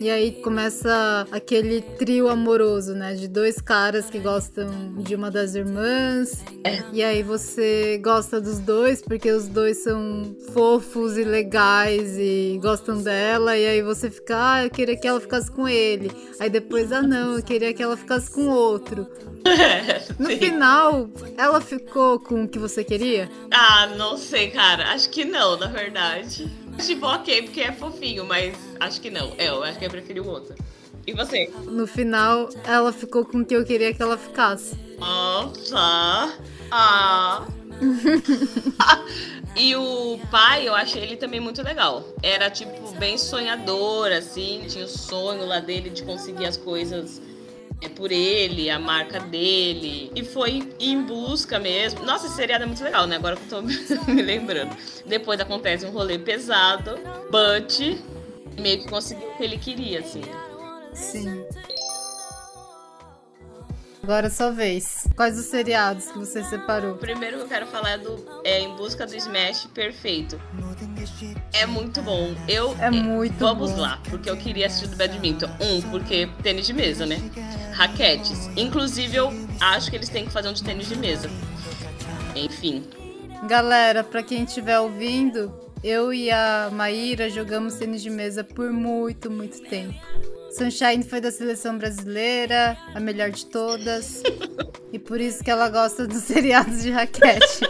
E 0.00 0.08
aí 0.08 0.32
começa 0.40 1.26
aquele 1.30 1.82
trio 1.82 2.28
amoroso, 2.28 2.94
né? 2.94 3.12
De 3.12 3.28
dois 3.28 3.60
caras 3.60 4.08
que 4.08 4.18
gostam 4.18 4.94
de 4.94 5.14
uma 5.14 5.30
das 5.30 5.54
irmãs. 5.54 6.42
E 6.90 7.02
aí 7.02 7.22
você 7.22 8.00
gosta 8.02 8.40
dos 8.40 8.60
dois 8.60 9.02
porque 9.02 9.30
os 9.30 9.46
dois 9.46 9.82
são 9.82 10.34
fofos 10.54 11.18
e 11.18 11.24
legais 11.24 12.16
e 12.16 12.58
gostam 12.62 13.02
dela. 13.02 13.58
E 13.58 13.66
aí 13.66 13.82
você 13.82 14.10
fica, 14.10 14.54
ah, 14.54 14.64
eu 14.64 14.70
queria 14.70 14.96
que 14.96 15.06
ela 15.06 15.20
ficasse 15.20 15.50
com 15.50 15.68
ele. 15.68 16.10
Aí 16.40 16.48
depois, 16.48 16.90
ah, 16.92 17.02
não, 17.02 17.36
eu 17.36 17.42
queria 17.42 17.74
que 17.74 17.82
ela 17.82 17.96
ficasse 17.96 18.30
com 18.30 18.48
outro. 18.48 19.06
No 20.18 20.28
Sim. 20.28 20.38
final, 20.38 21.08
ela 21.36 21.60
ficou 21.62 22.20
com 22.20 22.44
o 22.44 22.48
que 22.48 22.58
você 22.58 22.84
queria? 22.84 23.30
Ah, 23.50 23.86
não 23.96 24.18
sei, 24.18 24.50
cara. 24.50 24.92
Acho 24.92 25.08
que 25.08 25.24
não, 25.24 25.56
na 25.58 25.66
verdade. 25.66 26.50
Tipo, 26.78 27.06
ok, 27.06 27.42
porque 27.42 27.60
é 27.60 27.72
fofinho, 27.72 28.24
mas 28.24 28.56
acho 28.78 29.00
que 29.00 29.10
não. 29.10 29.32
É, 29.38 29.48
eu 29.48 29.62
acho 29.62 29.78
que 29.78 29.84
eu 29.84 29.90
preferi 29.90 30.20
o 30.20 30.28
outro. 30.28 30.54
E 31.06 31.12
você? 31.12 31.50
No 31.66 31.86
final, 31.86 32.48
ela 32.64 32.92
ficou 32.92 33.24
com 33.24 33.38
o 33.38 33.44
que 33.44 33.54
eu 33.54 33.64
queria 33.64 33.92
que 33.92 34.02
ela 34.02 34.16
ficasse. 34.16 34.76
Nossa! 34.98 36.38
Ah! 36.70 37.46
e 39.56 39.74
o 39.74 40.18
pai, 40.30 40.68
eu 40.68 40.74
achei 40.74 41.02
ele 41.02 41.16
também 41.16 41.40
muito 41.40 41.62
legal. 41.62 42.04
Era, 42.22 42.50
tipo, 42.50 42.92
bem 42.98 43.16
sonhador, 43.16 44.12
assim. 44.12 44.64
Tinha 44.68 44.84
o 44.84 44.88
sonho 44.88 45.46
lá 45.46 45.60
dele 45.60 45.90
de 45.90 46.02
conseguir 46.02 46.46
as 46.46 46.56
coisas 46.56 47.20
é 47.20 47.39
por 47.88 48.12
ele, 48.12 48.70
a 48.70 48.78
marca 48.78 49.20
dele. 49.20 50.10
E 50.14 50.24
foi 50.24 50.68
em 50.78 51.00
busca 51.02 51.58
mesmo. 51.58 52.04
Nossa, 52.04 52.26
esse 52.26 52.36
seriado 52.36 52.64
é 52.64 52.66
muito 52.66 52.82
legal, 52.82 53.06
né? 53.06 53.16
Agora 53.16 53.36
que 53.36 53.42
eu 53.52 53.62
tô 53.62 53.62
me 54.10 54.22
lembrando. 54.22 54.76
Depois 55.06 55.40
acontece 55.40 55.86
um 55.86 55.90
rolê 55.90 56.18
pesado, 56.18 56.98
but 57.30 57.98
meio 58.58 58.80
que 58.80 58.88
conseguiu 58.88 59.28
o 59.28 59.36
que 59.36 59.42
ele 59.42 59.58
queria, 59.58 60.00
assim. 60.00 60.22
Sim. 60.92 61.44
Agora 64.02 64.28
é 64.28 64.30
sua 64.30 64.50
vez. 64.50 65.06
Quais 65.14 65.38
os 65.38 65.46
seriados 65.46 66.06
que 66.06 66.18
você 66.18 66.42
separou? 66.42 66.92
O 66.92 66.98
primeiro 66.98 67.36
que 67.36 67.42
eu 67.44 67.48
quero 67.48 67.66
falar 67.66 67.90
é 67.90 67.98
do 67.98 68.24
é 68.44 68.60
Em 68.60 68.74
Busca 68.76 69.06
do 69.06 69.14
Smash 69.14 69.66
Perfeito. 69.74 70.40
É 71.52 71.66
muito 71.66 72.00
bom. 72.02 72.34
Eu 72.48 72.74
é 72.80 72.90
muito 72.90 73.38
Vamos 73.38 73.72
bom. 73.72 73.80
lá, 73.80 74.00
porque 74.08 74.30
eu 74.30 74.36
queria 74.36 74.66
assistir 74.66 74.88
do 74.88 74.96
badminton. 74.96 75.48
Um, 75.60 75.82
porque 75.90 76.28
tênis 76.42 76.66
de 76.66 76.72
mesa, 76.72 77.04
né? 77.04 77.18
Raquetes. 77.72 78.48
Inclusive, 78.56 79.16
eu 79.16 79.30
acho 79.60 79.90
que 79.90 79.96
eles 79.96 80.08
têm 80.08 80.24
que 80.24 80.30
fazer 80.30 80.48
um 80.48 80.52
de 80.54 80.64
tênis 80.64 80.88
de 80.88 80.96
mesa. 80.96 81.28
Enfim. 82.34 82.84
Galera, 83.46 84.02
para 84.02 84.22
quem 84.22 84.44
estiver 84.44 84.78
ouvindo, 84.80 85.52
eu 85.84 86.12
e 86.12 86.30
a 86.30 86.70
Maíra 86.72 87.28
jogamos 87.28 87.74
tênis 87.74 88.02
de 88.02 88.10
mesa 88.10 88.42
por 88.42 88.70
muito, 88.70 89.30
muito 89.30 89.60
tempo. 89.62 89.94
Sunshine 90.50 91.02
foi 91.02 91.20
da 91.20 91.30
seleção 91.30 91.78
brasileira, 91.78 92.76
a 92.94 93.00
melhor 93.00 93.30
de 93.30 93.46
todas. 93.46 94.22
e 94.92 94.98
por 94.98 95.20
isso 95.20 95.42
que 95.44 95.50
ela 95.50 95.68
gosta 95.68 96.06
dos 96.06 96.22
seriados 96.24 96.82
de 96.82 96.90
raquete. 96.90 97.60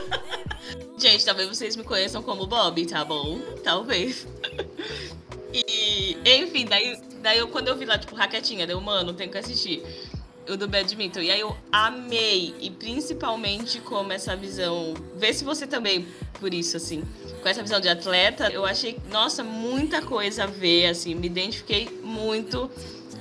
Gente, 0.98 1.24
talvez 1.24 1.48
vocês 1.48 1.76
me 1.76 1.84
conheçam 1.84 2.22
como 2.22 2.46
Bob, 2.46 2.84
tá 2.86 3.04
bom? 3.04 3.38
Talvez. 3.62 4.26
e, 5.52 6.16
enfim, 6.24 6.66
daí, 6.66 7.00
daí 7.22 7.38
eu, 7.38 7.48
quando 7.48 7.68
eu 7.68 7.76
vi 7.76 7.84
lá, 7.84 7.98
tipo, 7.98 8.14
raquetinha, 8.14 8.66
deu, 8.66 8.80
mano, 8.80 9.14
tenho 9.14 9.30
que 9.30 9.38
assistir. 9.38 9.82
O 10.50 10.56
do 10.56 10.66
badminton. 10.66 11.20
E 11.20 11.30
aí 11.30 11.40
eu 11.40 11.56
amei. 11.70 12.54
E 12.60 12.70
principalmente 12.70 13.80
como 13.80 14.12
essa 14.12 14.34
visão. 14.34 14.94
Vê 15.16 15.32
se 15.32 15.44
você 15.44 15.66
também, 15.66 16.06
por 16.38 16.52
isso, 16.52 16.76
assim. 16.76 17.04
Com 17.42 17.48
essa 17.48 17.62
visão 17.62 17.80
de 17.80 17.88
atleta, 17.88 18.50
eu 18.50 18.66
achei, 18.66 18.98
nossa, 19.10 19.42
muita 19.42 20.02
coisa 20.02 20.44
a 20.44 20.46
ver, 20.46 20.86
assim. 20.86 21.14
Me 21.14 21.26
identifiquei 21.26 21.88
muito 22.02 22.70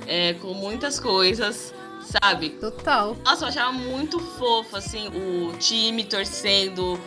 é, 0.06 0.34
com 0.34 0.52
muitas 0.54 0.98
coisas 0.98 1.72
sabe? 2.10 2.50
Total. 2.50 3.16
Nossa, 3.24 3.44
eu 3.44 3.48
achava 3.48 3.72
muito 3.72 4.18
fofo, 4.18 4.76
assim, 4.76 5.08
o 5.08 5.56
time 5.58 6.02
torcendo. 6.04 6.98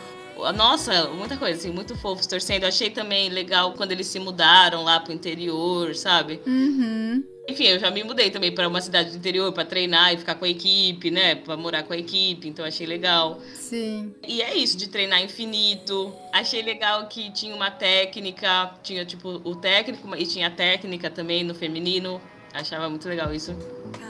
Nossa, 0.56 1.08
muita 1.10 1.36
coisa, 1.36 1.58
assim, 1.58 1.70
muito 1.70 1.96
fofos 1.96 2.26
torcendo. 2.26 2.62
Eu 2.62 2.68
achei 2.68 2.90
também 2.90 3.28
legal 3.28 3.72
quando 3.74 3.92
eles 3.92 4.06
se 4.06 4.18
mudaram 4.18 4.82
lá 4.82 4.98
pro 4.98 5.12
interior, 5.12 5.94
sabe? 5.94 6.40
Uhum. 6.46 7.22
Enfim, 7.46 7.64
eu 7.64 7.78
já 7.78 7.90
me 7.90 8.02
mudei 8.02 8.30
também 8.30 8.52
para 8.52 8.66
uma 8.66 8.80
cidade 8.80 9.10
do 9.10 9.16
interior 9.18 9.52
para 9.52 9.64
treinar 9.64 10.14
e 10.14 10.16
ficar 10.16 10.34
com 10.34 10.46
a 10.46 10.48
equipe, 10.48 11.10
né? 11.10 11.34
Para 11.34 11.56
morar 11.56 11.82
com 11.82 11.92
a 11.92 11.96
equipe, 11.96 12.48
então 12.48 12.64
achei 12.64 12.86
legal. 12.86 13.40
Sim. 13.54 14.14
E 14.26 14.40
é 14.40 14.56
isso, 14.56 14.76
de 14.78 14.88
treinar 14.88 15.22
infinito. 15.22 16.14
Achei 16.32 16.62
legal 16.62 17.06
que 17.06 17.30
tinha 17.32 17.54
uma 17.54 17.70
técnica, 17.70 18.74
tinha 18.82 19.04
tipo 19.04 19.42
o 19.44 19.54
técnico 19.54 20.16
e 20.16 20.26
tinha 20.26 20.46
a 20.46 20.50
técnica 20.50 21.10
também 21.10 21.44
no 21.44 21.54
feminino. 21.54 22.20
Achava 22.54 22.88
muito 22.88 23.08
legal 23.08 23.34
isso. 23.34 23.54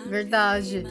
Verdade. 0.06 0.84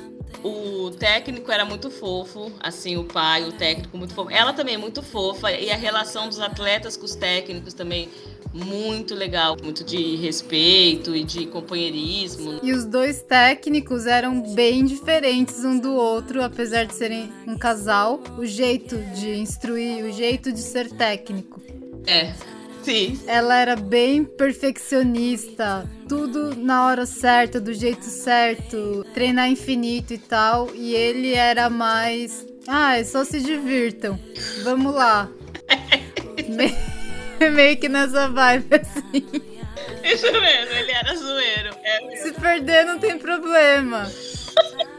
O 0.43 0.89
técnico 0.91 1.51
era 1.51 1.63
muito 1.63 1.91
fofo, 1.91 2.51
assim, 2.59 2.97
o 2.97 3.03
pai, 3.03 3.43
o 3.43 3.51
técnico 3.51 3.97
muito 3.97 4.13
fofo. 4.13 4.31
Ela 4.31 4.51
também 4.51 4.75
é 4.75 4.77
muito 4.77 5.01
fofa 5.03 5.51
e 5.51 5.71
a 5.71 5.75
relação 5.75 6.27
dos 6.27 6.39
atletas 6.39 6.97
com 6.97 7.05
os 7.05 7.15
técnicos 7.15 7.73
também 7.73 8.09
muito 8.53 9.15
legal, 9.15 9.57
muito 9.62 9.83
de 9.83 10.15
respeito 10.15 11.15
e 11.15 11.24
de 11.24 11.48
companheirismo. 11.48 12.59
E 12.61 12.72
os 12.72 12.85
dois 12.85 13.22
técnicos 13.24 14.05
eram 14.05 14.53
bem 14.53 14.85
diferentes 14.85 15.66
um 15.66 15.79
do 15.79 15.94
outro, 15.94 16.44
apesar 16.44 16.85
de 16.85 16.94
serem 16.94 17.31
um 17.48 17.57
casal. 17.57 18.22
O 18.37 18.46
jeito 18.46 18.98
de 19.16 19.35
instruir, 19.35 20.05
o 20.05 20.11
jeito 20.11 20.51
de 20.51 20.59
ser 20.59 20.89
técnico. 20.92 21.59
É, 22.05 22.33
sim. 22.83 23.20
Ela 23.25 23.57
era 23.57 23.75
bem 23.75 24.24
perfeccionista, 24.24 25.89
tudo 26.07 26.55
na 26.55 26.85
hora 26.85 27.05
certa, 27.05 27.59
do 27.59 27.74
jeito 27.74 28.05
certo, 28.05 29.05
treinar 29.13 29.50
infinito 29.50 30.13
e 30.13 30.18
tal. 30.18 30.70
E 30.75 30.94
ele 30.94 31.33
era 31.33 31.70
mais. 31.70 32.46
Ah, 32.68 33.03
só 33.03 33.25
se 33.25 33.42
divirtam. 33.42 34.20
Vamos 34.63 34.94
lá. 34.94 35.29
meio 37.51 37.77
que 37.77 37.90
nessa 37.90 38.29
vibe 38.29 38.75
assim. 38.75 39.42
Isso 40.03 40.32
mesmo, 40.32 40.74
ele 40.74 40.92
era 40.92 41.16
zoeiro. 41.16 41.75
É 41.84 42.16
Se 42.18 42.34
perder 42.34 42.86
não 42.86 43.00
tem 43.00 43.18
problema. 43.18 44.10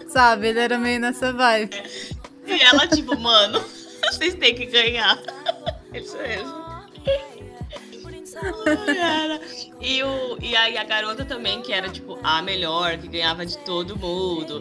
Sabe, 0.09 0.49
ele 0.49 0.61
era 0.61 0.79
meio 0.79 1.01
nessa 1.01 1.33
vibe. 1.33 1.77
E 2.47 2.63
ela, 2.63 2.87
tipo, 2.87 3.19
mano, 3.19 3.65
vocês 4.11 4.35
têm 4.35 4.55
que 4.55 4.67
ganhar. 4.67 5.19
Isso 5.93 6.17
mesmo. 6.19 6.65
Ai, 9.03 9.41
e, 9.81 10.03
o, 10.03 10.39
e 10.41 10.57
aí 10.57 10.77
a 10.77 10.85
garota 10.85 11.25
também, 11.25 11.63
que 11.63 11.73
era, 11.73 11.89
tipo, 11.89 12.19
a 12.23 12.43
melhor, 12.43 12.99
que 12.99 13.09
ganhava 13.09 13.45
de 13.47 13.59
todo 13.59 13.97
mundo. 13.97 14.61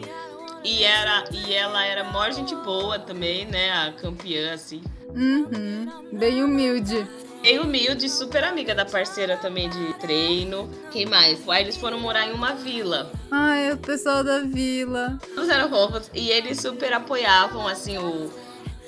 E, 0.64 0.82
era, 0.82 1.24
e 1.30 1.52
ela 1.52 1.84
era 1.84 2.04
maior 2.04 2.32
gente 2.32 2.54
boa 2.56 2.98
também, 2.98 3.44
né? 3.46 3.70
A 3.70 3.92
campeã, 3.92 4.54
assim. 4.54 4.82
Uhum, 5.14 5.86
bem 6.10 6.42
humilde. 6.42 7.06
Bem 7.42 7.58
humilde, 7.58 8.08
super 8.08 8.42
amiga 8.42 8.74
da 8.74 8.86
parceira 8.86 9.36
também 9.36 9.68
de 9.68 9.92
treino. 9.98 10.70
Quem 10.90 11.04
mais? 11.04 11.46
Aí 11.46 11.62
eles 11.62 11.76
foram 11.76 12.00
morar 12.00 12.26
em 12.26 12.32
uma 12.32 12.54
vila. 12.54 13.12
Ai, 13.30 13.70
o 13.72 13.76
pessoal 13.76 14.24
da 14.24 14.40
vila. 14.40 15.18
Todos 15.34 15.50
eram 15.50 15.68
fofos. 15.68 16.10
E 16.14 16.30
eles 16.30 16.58
super 16.58 16.90
apoiavam, 16.94 17.68
assim, 17.68 17.98
o 17.98 18.30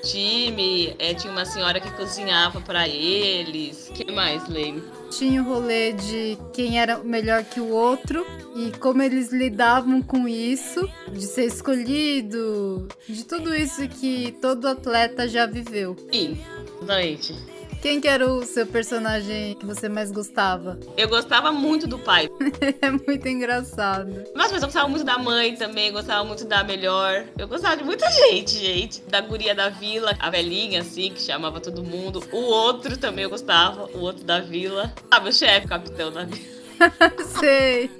time. 0.02 0.96
É, 0.98 1.12
tinha 1.12 1.30
uma 1.30 1.44
senhora 1.44 1.78
que 1.78 1.90
cozinhava 1.92 2.62
para 2.62 2.88
eles. 2.88 3.90
Quem 3.94 4.14
mais, 4.14 4.48
Lane? 4.48 4.82
Tinha 5.10 5.42
o 5.42 5.44
rolê 5.44 5.92
de 5.92 6.36
quem 6.52 6.78
era 6.78 6.98
melhor 6.98 7.44
que 7.44 7.60
o 7.60 7.70
outro 7.70 8.26
e 8.54 8.70
como 8.78 9.02
eles 9.02 9.32
lidavam 9.32 10.02
com 10.02 10.26
isso, 10.28 10.88
de 11.12 11.22
ser 11.22 11.46
escolhido, 11.46 12.88
de 13.08 13.24
tudo 13.24 13.54
isso 13.54 13.88
que 13.88 14.36
todo 14.40 14.66
atleta 14.66 15.28
já 15.28 15.46
viveu. 15.46 15.96
Sim, 16.12 16.38
exatamente. 16.82 17.55
Quem 17.80 18.00
que 18.00 18.08
era 18.08 18.26
o 18.26 18.44
seu 18.44 18.66
personagem 18.66 19.54
que 19.54 19.66
você 19.66 19.88
mais 19.88 20.10
gostava? 20.10 20.78
Eu 20.96 21.08
gostava 21.08 21.52
muito 21.52 21.86
do 21.86 21.98
pai. 21.98 22.28
é 22.80 22.90
muito 22.90 23.28
engraçado. 23.28 24.24
Mas, 24.34 24.52
eu 24.52 24.60
gostava 24.60 24.88
muito 24.88 25.04
da 25.04 25.18
mãe 25.18 25.54
também, 25.56 25.92
gostava 25.92 26.24
muito 26.24 26.44
da 26.44 26.64
melhor. 26.64 27.24
Eu 27.38 27.46
gostava 27.46 27.76
de 27.76 27.84
muita 27.84 28.10
gente, 28.10 28.56
gente. 28.58 29.02
Da 29.02 29.20
guria 29.20 29.54
da 29.54 29.68
vila, 29.68 30.16
a 30.18 30.30
velhinha, 30.30 30.80
assim, 30.80 31.10
que 31.10 31.20
chamava 31.20 31.60
todo 31.60 31.84
mundo. 31.84 32.22
O 32.32 32.38
outro 32.38 32.96
também 32.96 33.24
eu 33.24 33.30
gostava, 33.30 33.84
o 33.94 34.00
outro 34.00 34.24
da 34.24 34.40
vila. 34.40 34.92
Sabe, 35.12 35.28
o 35.28 35.32
chefe, 35.32 35.68
capitão 35.68 36.10
da 36.10 36.24
vila. 36.24 36.56
Sei. 37.40 37.90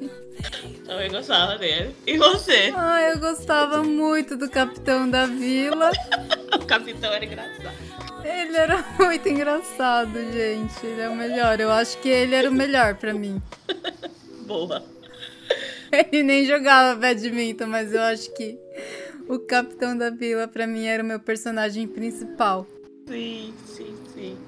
Também 0.85 1.11
gostava 1.11 1.57
dele. 1.59 1.95
E 2.07 2.17
você? 2.17 2.73
Ah, 2.77 3.03
eu 3.03 3.19
gostava 3.19 3.83
muito 3.83 4.37
do 4.37 4.49
capitão 4.51 5.09
da 5.09 5.27
vila. 5.27 5.91
o 6.55 6.65
capitão 6.65 7.13
era 7.13 7.25
engraçado. 7.25 7.86
Ele 8.27 8.57
era 8.57 8.85
muito 8.99 9.29
engraçado, 9.29 10.19
gente. 10.33 10.85
Ele 10.85 11.01
é 11.01 11.09
o 11.09 11.15
melhor. 11.15 11.61
Eu 11.61 11.71
acho 11.71 11.97
que 11.99 12.09
ele 12.09 12.35
era 12.35 12.51
o 12.51 12.53
melhor 12.53 12.97
para 12.97 13.15
mim. 13.15 13.41
Boa. 14.47 14.85
Ele 15.93 16.25
nem 16.25 16.45
jogava 16.45 16.99
badminton, 16.99 17.67
mas 17.67 17.95
eu 17.95 18.03
acho 18.03 18.35
que 18.35 18.59
o 19.29 19.39
capitão 19.39 19.97
da 19.97 20.11
vila 20.11 20.49
para 20.49 20.67
mim 20.67 20.87
era 20.87 21.03
o 21.03 21.07
meu 21.07 21.21
personagem 21.21 21.87
principal. 21.87 22.67
Sim, 23.07 23.55
sim, 23.65 23.97
sim. 24.13 24.39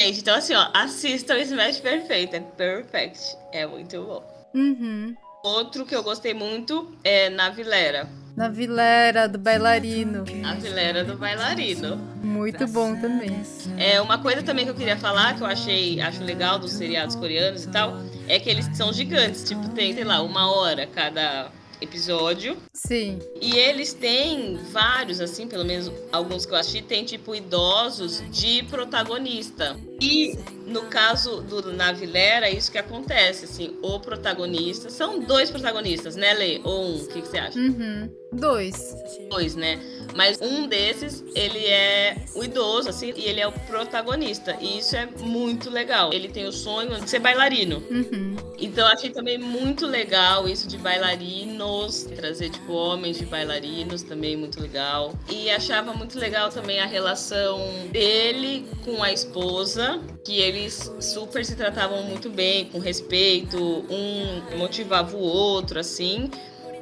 Gente, 0.00 0.20
então 0.20 0.34
assim, 0.34 0.54
ó, 0.54 0.70
assistam 0.72 1.38
Smash 1.40 1.80
Perfeito. 1.80 2.36
É 2.36 2.40
perfect. 2.40 3.36
É 3.52 3.66
muito 3.66 4.02
bom. 4.02 4.50
Uhum. 4.54 5.14
Outro 5.42 5.84
que 5.84 5.94
eu 5.94 6.02
gostei 6.02 6.32
muito 6.32 6.94
é 7.02 7.28
Na 7.28 7.50
Vilera. 7.50 8.08
Na 8.40 8.48
Vilera, 8.48 9.28
do 9.28 9.36
bailarino. 9.36 10.24
A 10.46 10.54
Vilera 10.54 11.04
do 11.04 11.14
bailarino. 11.14 11.98
Muito 12.22 12.66
bom 12.68 12.98
também. 12.98 13.42
É, 13.76 14.00
uma 14.00 14.16
coisa 14.16 14.42
também 14.42 14.64
que 14.64 14.70
eu 14.70 14.74
queria 14.74 14.96
falar, 14.96 15.36
que 15.36 15.42
eu 15.42 15.46
achei, 15.46 16.00
acho 16.00 16.24
legal 16.24 16.58
dos 16.58 16.72
seriados 16.72 17.14
coreanos 17.14 17.64
e 17.64 17.68
tal, 17.68 18.00
é 18.26 18.40
que 18.40 18.48
eles 18.48 18.66
são 18.72 18.94
gigantes. 18.94 19.44
Tipo, 19.44 19.68
tem, 19.68 19.92
sei 19.92 20.04
lá, 20.04 20.22
uma 20.22 20.50
hora 20.50 20.86
cada 20.86 21.50
episódio. 21.82 22.56
Sim. 22.72 23.18
E 23.42 23.54
eles 23.56 23.92
têm 23.92 24.58
vários, 24.72 25.20
assim, 25.20 25.46
pelo 25.46 25.66
menos 25.66 25.92
alguns 26.10 26.46
que 26.46 26.52
eu 26.52 26.56
assisti, 26.56 26.80
tem 26.80 27.04
tipo 27.04 27.34
idosos 27.34 28.22
de 28.30 28.62
protagonista. 28.70 29.76
E 30.00 30.38
no 30.70 30.82
caso 30.82 31.42
do 31.42 31.72
Navilera, 31.72 32.48
é 32.48 32.52
isso 32.52 32.70
que 32.70 32.78
acontece, 32.78 33.44
assim, 33.44 33.76
o 33.82 33.98
protagonista, 33.98 34.88
são 34.88 35.18
dois 35.18 35.50
protagonistas, 35.50 36.14
né, 36.14 36.32
Lê? 36.32 36.60
Ou 36.62 36.84
um, 36.84 36.96
o 37.02 37.06
que, 37.08 37.20
que 37.20 37.28
você 37.28 37.38
acha? 37.38 37.58
Uhum. 37.58 38.10
Dois. 38.32 38.94
Dois, 39.28 39.56
né? 39.56 39.80
Mas 40.14 40.40
um 40.40 40.68
desses, 40.68 41.24
ele 41.34 41.66
é 41.66 42.16
o 42.34 42.44
idoso, 42.44 42.88
assim, 42.88 43.12
e 43.16 43.24
ele 43.24 43.40
é 43.40 43.46
o 43.46 43.52
protagonista. 43.52 44.56
E 44.60 44.78
isso 44.78 44.96
é 44.96 45.06
muito 45.20 45.68
legal. 45.68 46.12
Ele 46.12 46.28
tem 46.28 46.46
o 46.46 46.52
sonho 46.52 47.00
de 47.00 47.10
ser 47.10 47.18
bailarino. 47.18 47.82
Uhum. 47.90 48.36
Então 48.58 48.86
eu 48.86 48.92
achei 48.92 49.10
também 49.10 49.38
muito 49.38 49.86
legal 49.86 50.48
isso 50.48 50.68
de 50.68 50.78
bailarinos, 50.78 52.04
trazer, 52.04 52.50
tipo, 52.50 52.72
homens 52.72 53.18
de 53.18 53.26
bailarinos 53.26 54.02
também, 54.02 54.36
muito 54.36 54.60
legal. 54.60 55.12
E 55.28 55.50
achava 55.50 55.92
muito 55.92 56.18
legal 56.18 56.50
também 56.50 56.78
a 56.78 56.86
relação 56.86 57.60
dele 57.90 58.66
com 58.84 59.02
a 59.02 59.12
esposa, 59.12 60.00
que 60.24 60.40
eles 60.60 60.92
super 61.00 61.44
se 61.44 61.56
tratavam 61.56 62.02
muito 62.02 62.28
bem, 62.28 62.66
com 62.66 62.78
respeito, 62.78 63.58
um 63.58 64.58
motivava 64.58 65.16
o 65.16 65.20
outro, 65.20 65.78
assim. 65.78 66.30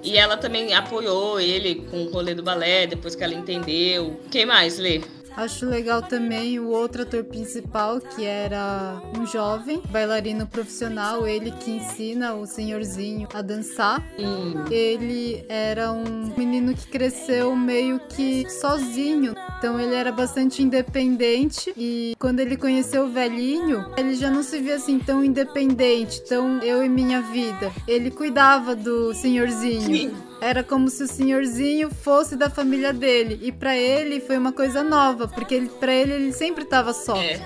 E 0.02 0.16
ela 0.16 0.36
também 0.36 0.74
apoiou 0.74 1.40
ele 1.40 1.86
com 1.90 2.04
o 2.04 2.10
rolê 2.10 2.34
do 2.34 2.42
balé, 2.42 2.86
depois 2.86 3.14
que 3.14 3.24
ela 3.24 3.34
entendeu. 3.34 4.20
Quem 4.30 4.46
mais, 4.46 4.78
Lê? 4.78 5.00
Acho 5.36 5.66
legal 5.66 6.02
também 6.02 6.58
o 6.58 6.68
outro 6.68 7.02
ator 7.02 7.24
principal, 7.24 8.00
que 8.00 8.24
era 8.24 9.00
um 9.16 9.26
jovem 9.26 9.82
bailarino 9.90 10.46
profissional, 10.46 11.26
ele 11.26 11.50
que 11.52 11.70
ensina 11.70 12.34
o 12.34 12.46
senhorzinho 12.46 13.28
a 13.32 13.42
dançar. 13.42 14.02
Hum. 14.18 14.64
Ele 14.70 15.44
era 15.48 15.92
um 15.92 16.32
menino 16.36 16.74
que 16.74 16.86
cresceu 16.86 17.54
meio 17.54 18.00
que 18.08 18.48
sozinho, 18.50 19.34
então 19.58 19.78
ele 19.78 19.94
era 19.94 20.12
bastante 20.12 20.62
independente 20.62 21.72
e 21.76 22.14
quando 22.18 22.40
ele 22.40 22.56
conheceu 22.56 23.04
o 23.04 23.10
velhinho, 23.10 23.92
ele 23.96 24.14
já 24.14 24.30
não 24.30 24.42
se 24.42 24.58
via 24.60 24.76
assim 24.76 24.98
tão 24.98 25.24
independente, 25.24 26.22
tão 26.24 26.58
eu 26.62 26.84
e 26.84 26.88
minha 26.88 27.20
vida. 27.22 27.72
Ele 27.86 28.10
cuidava 28.10 28.74
do 28.74 29.14
senhorzinho. 29.14 29.82
Sim. 29.82 30.27
Era 30.40 30.62
como 30.62 30.88
se 30.88 31.02
o 31.02 31.08
senhorzinho 31.08 31.90
fosse 31.90 32.36
da 32.36 32.48
família 32.48 32.92
dele. 32.92 33.38
E 33.42 33.50
pra 33.52 33.76
ele 33.76 34.20
foi 34.20 34.38
uma 34.38 34.52
coisa 34.52 34.82
nova, 34.82 35.26
porque 35.28 35.54
ele, 35.54 35.68
pra 35.68 35.92
ele 35.92 36.12
ele 36.12 36.32
sempre 36.32 36.64
tava 36.64 36.92
só. 36.92 37.16
É. 37.16 37.36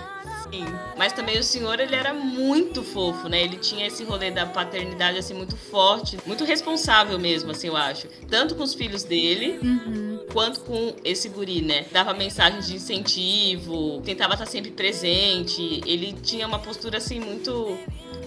Sim. 0.53 0.67
Mas 0.99 1.15
também 1.15 1.39
o 1.39 1.43
senhor, 1.43 1.81
ele 1.81 1.95
era 1.97 2.13
muito 2.13 2.83
fofo, 2.83 3.27
né? 3.27 3.43
Ele 3.43 3.57
tinha 3.57 3.87
esse 3.87 4.05
rolê 4.05 4.31
da 4.31 4.45
paternidade, 4.45 5.17
assim, 5.17 5.33
muito 5.33 5.57
forte. 5.57 6.19
Muito 6.27 6.45
responsável 6.45 7.19
mesmo, 7.19 7.53
assim, 7.53 7.69
eu 7.69 7.77
acho. 7.77 8.07
Tanto 8.29 8.55
com 8.55 8.63
os 8.63 8.75
filhos 8.75 9.03
dele, 9.03 9.59
Uhum. 9.63 10.21
quanto 10.31 10.61
com 10.61 10.95
esse 11.03 11.31
guri, 11.31 11.63
né? 11.63 11.87
Dava 11.91 12.13
mensagens 12.13 12.67
de 12.67 12.77
incentivo, 12.77 14.03
tentava 14.05 14.35
estar 14.35 14.45
sempre 14.47 14.71
presente. 14.71 15.81
Ele 15.87 16.13
tinha 16.23 16.47
uma 16.47 16.59
postura, 16.59 16.99
assim, 16.99 17.19
muito... 17.19 17.79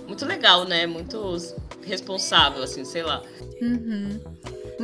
Muito 0.08 0.25
legal, 0.25 0.65
né? 0.65 0.86
Muito 0.88 1.36
responsável, 1.84 2.62
assim, 2.63 2.84
sei 2.86 3.04
lá. 3.04 3.21
Uhum. 3.62 4.19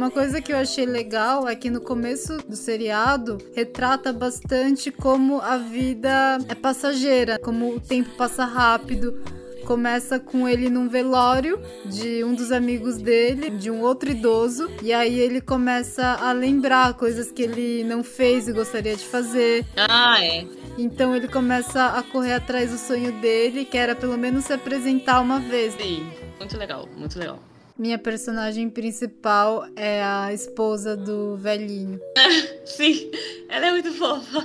Uma 0.02 0.10
coisa 0.10 0.42
que 0.42 0.52
eu 0.52 0.58
achei 0.58 0.84
legal 0.84 1.48
é 1.48 1.56
que 1.56 1.70
no 1.70 1.80
começo 1.80 2.36
do 2.50 2.56
seriado 2.56 3.38
retrata 3.54 4.12
bastante 4.12 4.90
como 4.90 5.40
a 5.40 5.58
vida 5.58 6.40
é 6.50 6.56
passageira, 6.56 7.38
como 7.38 7.76
o 7.76 7.80
tempo 7.80 8.10
passa 8.18 8.44
rápido. 8.44 9.22
Começa 9.64 10.20
com 10.20 10.50
ele 10.50 10.72
num 10.72 10.90
velório 10.90 11.62
de 11.86 12.24
um 12.24 12.34
dos 12.34 12.52
amigos 12.52 12.98
dele, 12.98 13.52
de 13.52 13.70
um 13.70 13.82
outro 13.82 14.10
idoso, 14.10 14.72
e 14.82 14.92
aí 14.92 15.20
ele 15.20 15.40
começa 15.40 16.18
a 16.20 16.32
lembrar 16.32 16.96
coisas 16.96 17.32
que 17.32 17.44
ele 17.44 17.84
não 17.84 18.04
fez 18.04 18.48
e 18.48 18.54
gostaria 18.54 18.96
de 18.96 19.06
fazer. 19.06 19.68
Ah, 19.78 20.18
é. 20.20 20.48
Então 20.80 21.16
ele 21.16 21.28
começa 21.28 21.86
a 21.86 22.02
correr 22.02 22.34
atrás 22.34 22.72
do 22.72 22.78
sonho 22.80 23.12
dele, 23.22 23.66
que 23.66 23.78
era 23.78 23.96
pelo 23.96 24.18
menos 24.18 24.46
se 24.46 24.54
apresentar 24.54 25.22
uma 25.22 25.40
vez. 25.40 25.76
Sim. 25.76 26.12
Muito 26.40 26.58
legal, 26.58 26.90
muito 26.98 27.20
legal. 27.20 27.51
Minha 27.82 27.98
personagem 27.98 28.70
principal 28.70 29.65
é 29.76 30.04
a 30.04 30.32
esposa 30.32 30.96
do 30.96 31.36
velhinho. 31.36 32.00
Sim, 32.63 33.10
ela 33.50 33.65
é 33.65 33.72
muito 33.72 33.91
fofa. 33.94 34.38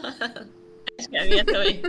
Acho 0.98 1.10
que 1.10 1.18
a 1.18 1.24
minha 1.26 1.44
também. 1.44 1.82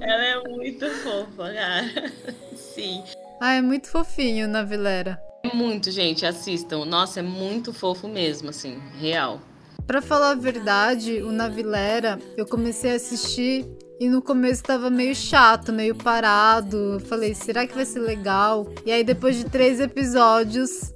Ela 0.00 0.24
é 0.24 0.48
muito 0.48 0.90
fofa, 0.90 1.54
cara. 1.54 2.12
Sim. 2.56 3.04
Ah, 3.40 3.52
é 3.54 3.62
muito 3.62 3.86
fofinho 3.86 4.48
na 4.48 4.64
Vilera. 4.64 5.16
É 5.44 5.54
muito, 5.54 5.92
gente, 5.92 6.26
assistam. 6.26 6.84
Nossa, 6.84 7.20
é 7.20 7.22
muito 7.22 7.72
fofo 7.72 8.08
mesmo, 8.08 8.50
assim, 8.50 8.82
real. 8.98 9.40
Pra 9.86 10.00
falar 10.00 10.30
a 10.30 10.34
verdade, 10.34 11.22
o 11.22 11.30
Navilera, 11.30 12.18
eu 12.36 12.46
comecei 12.46 12.92
a 12.92 12.94
assistir 12.94 13.66
e 14.00 14.08
no 14.08 14.22
começo 14.22 14.62
tava 14.62 14.88
meio 14.90 15.14
chato, 15.14 15.72
meio 15.72 15.94
parado. 15.94 16.94
Eu 16.94 17.00
falei, 17.00 17.34
será 17.34 17.66
que 17.66 17.74
vai 17.74 17.84
ser 17.84 17.98
legal? 18.00 18.66
E 18.86 18.90
aí 18.90 19.04
depois 19.04 19.36
de 19.36 19.44
três 19.44 19.78
episódios, 19.80 20.90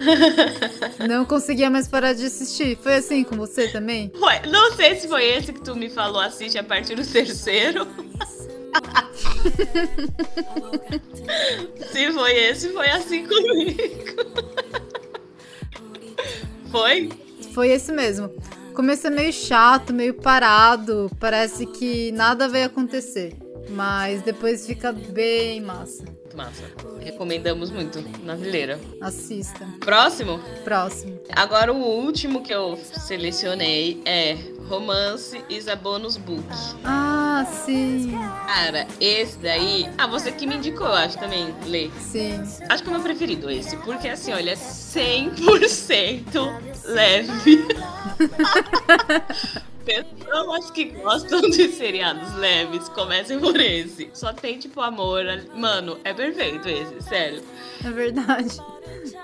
não 1.06 1.24
conseguia 1.26 1.68
mais 1.68 1.86
parar 1.86 2.14
de 2.14 2.24
assistir. 2.24 2.78
Foi 2.82 2.94
assim 2.94 3.22
com 3.24 3.36
você 3.36 3.68
também? 3.68 4.10
Foi- 4.18 4.50
Não 4.50 4.72
sei 4.72 4.96
se 4.96 5.06
foi 5.06 5.24
esse 5.26 5.52
que 5.52 5.60
tu 5.60 5.76
me 5.76 5.90
falou, 5.90 6.20
assiste 6.20 6.56
a 6.58 6.64
partir 6.64 6.94
do 6.94 7.06
terceiro. 7.06 7.86
se 11.92 12.12
foi 12.12 12.32
esse, 12.36 12.68
foi 12.70 12.88
assim 12.88 13.26
comigo. 13.26 13.78
Foi? 16.70 17.08
Foi 17.54 17.68
esse 17.70 17.92
mesmo. 17.92 18.30
Começo 18.78 19.08
é 19.08 19.10
meio 19.10 19.32
chato, 19.32 19.92
meio 19.92 20.14
parado. 20.14 21.10
Parece 21.18 21.66
que 21.66 22.12
nada 22.12 22.48
vai 22.48 22.62
acontecer. 22.62 23.36
Mas 23.70 24.22
depois 24.22 24.68
fica 24.68 24.92
bem 24.92 25.60
massa. 25.60 26.04
Massa. 26.38 26.70
Recomendamos 27.00 27.68
muito 27.68 28.00
na 28.22 28.36
vileira. 28.36 28.78
Assista. 29.00 29.66
Próximo? 29.80 30.38
Próximo. 30.62 31.18
Agora 31.34 31.72
o 31.72 31.76
último 31.76 32.42
que 32.42 32.54
eu 32.54 32.76
selecionei 32.76 34.00
é 34.04 34.38
Romance 34.68 35.42
is 35.50 35.66
a 35.66 35.74
Bonus 35.74 36.16
Book. 36.16 36.46
Ah, 36.84 37.44
sim. 37.64 38.12
Cara, 38.46 38.86
esse 39.00 39.36
daí. 39.38 39.90
Ah, 39.98 40.06
você 40.06 40.30
que 40.30 40.46
me 40.46 40.54
indicou, 40.54 40.86
acho 40.86 41.18
também, 41.18 41.52
Lê. 41.66 41.90
Sim. 41.98 42.40
Acho 42.68 42.84
que 42.84 42.88
é 42.88 42.92
o 42.92 42.94
meu 42.94 43.02
preferido 43.02 43.50
esse, 43.50 43.76
porque 43.78 44.06
assim, 44.06 44.32
olha, 44.32 44.52
é 44.52 44.54
100% 44.54 46.84
leve. 46.84 47.66
Pessoas 50.28 50.70
que 50.70 50.84
gostam 50.84 51.40
de 51.42 51.68
seriados 51.68 52.34
leves, 52.34 52.88
comecem 52.90 53.38
por 53.38 53.58
esse. 53.58 54.10
Só 54.12 54.32
tem, 54.32 54.58
tipo, 54.58 54.80
amor. 54.80 55.24
Mano, 55.54 55.98
é 56.04 56.12
perfeito 56.12 56.68
esse, 56.68 57.00
sério. 57.02 57.42
É 57.84 57.90
verdade. 57.90 58.58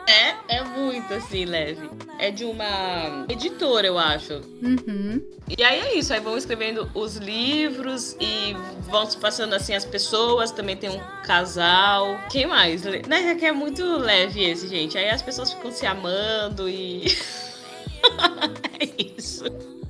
É, 0.07 0.57
é 0.57 0.65
muito 0.65 1.13
assim, 1.13 1.45
leve. 1.45 1.89
É 2.19 2.31
de 2.31 2.45
uma 2.45 3.27
editora, 3.29 3.87
eu 3.87 3.99
acho. 3.99 4.35
Uhum. 4.63 5.23
E 5.57 5.63
aí 5.63 5.81
é 5.81 5.99
isso, 5.99 6.13
aí 6.13 6.21
vão 6.21 6.39
escrevendo 6.39 6.91
os 6.95 7.17
livros 7.17 8.17
e 8.21 8.55
vão 8.89 9.05
se 9.07 9.17
passando 9.17 9.55
assim 9.55 9.75
as 9.75 9.85
pessoas, 9.85 10.51
também 10.51 10.77
tem 10.77 10.91
um 10.91 11.01
casal. 11.25 12.19
Quem 12.31 12.47
mais? 12.47 12.83
Né, 12.85 13.35
que 13.35 13.45
é 13.45 13.53
muito 13.53 13.85
leve 13.99 14.43
esse, 14.43 14.69
gente. 14.69 14.97
Aí 14.97 15.11
as 15.11 15.23
pessoas 15.23 15.53
ficam 15.53 15.71
se 15.71 15.87
amando 15.87 16.69
e. 16.69 17.05
é 18.81 19.13
isso. 19.17 19.45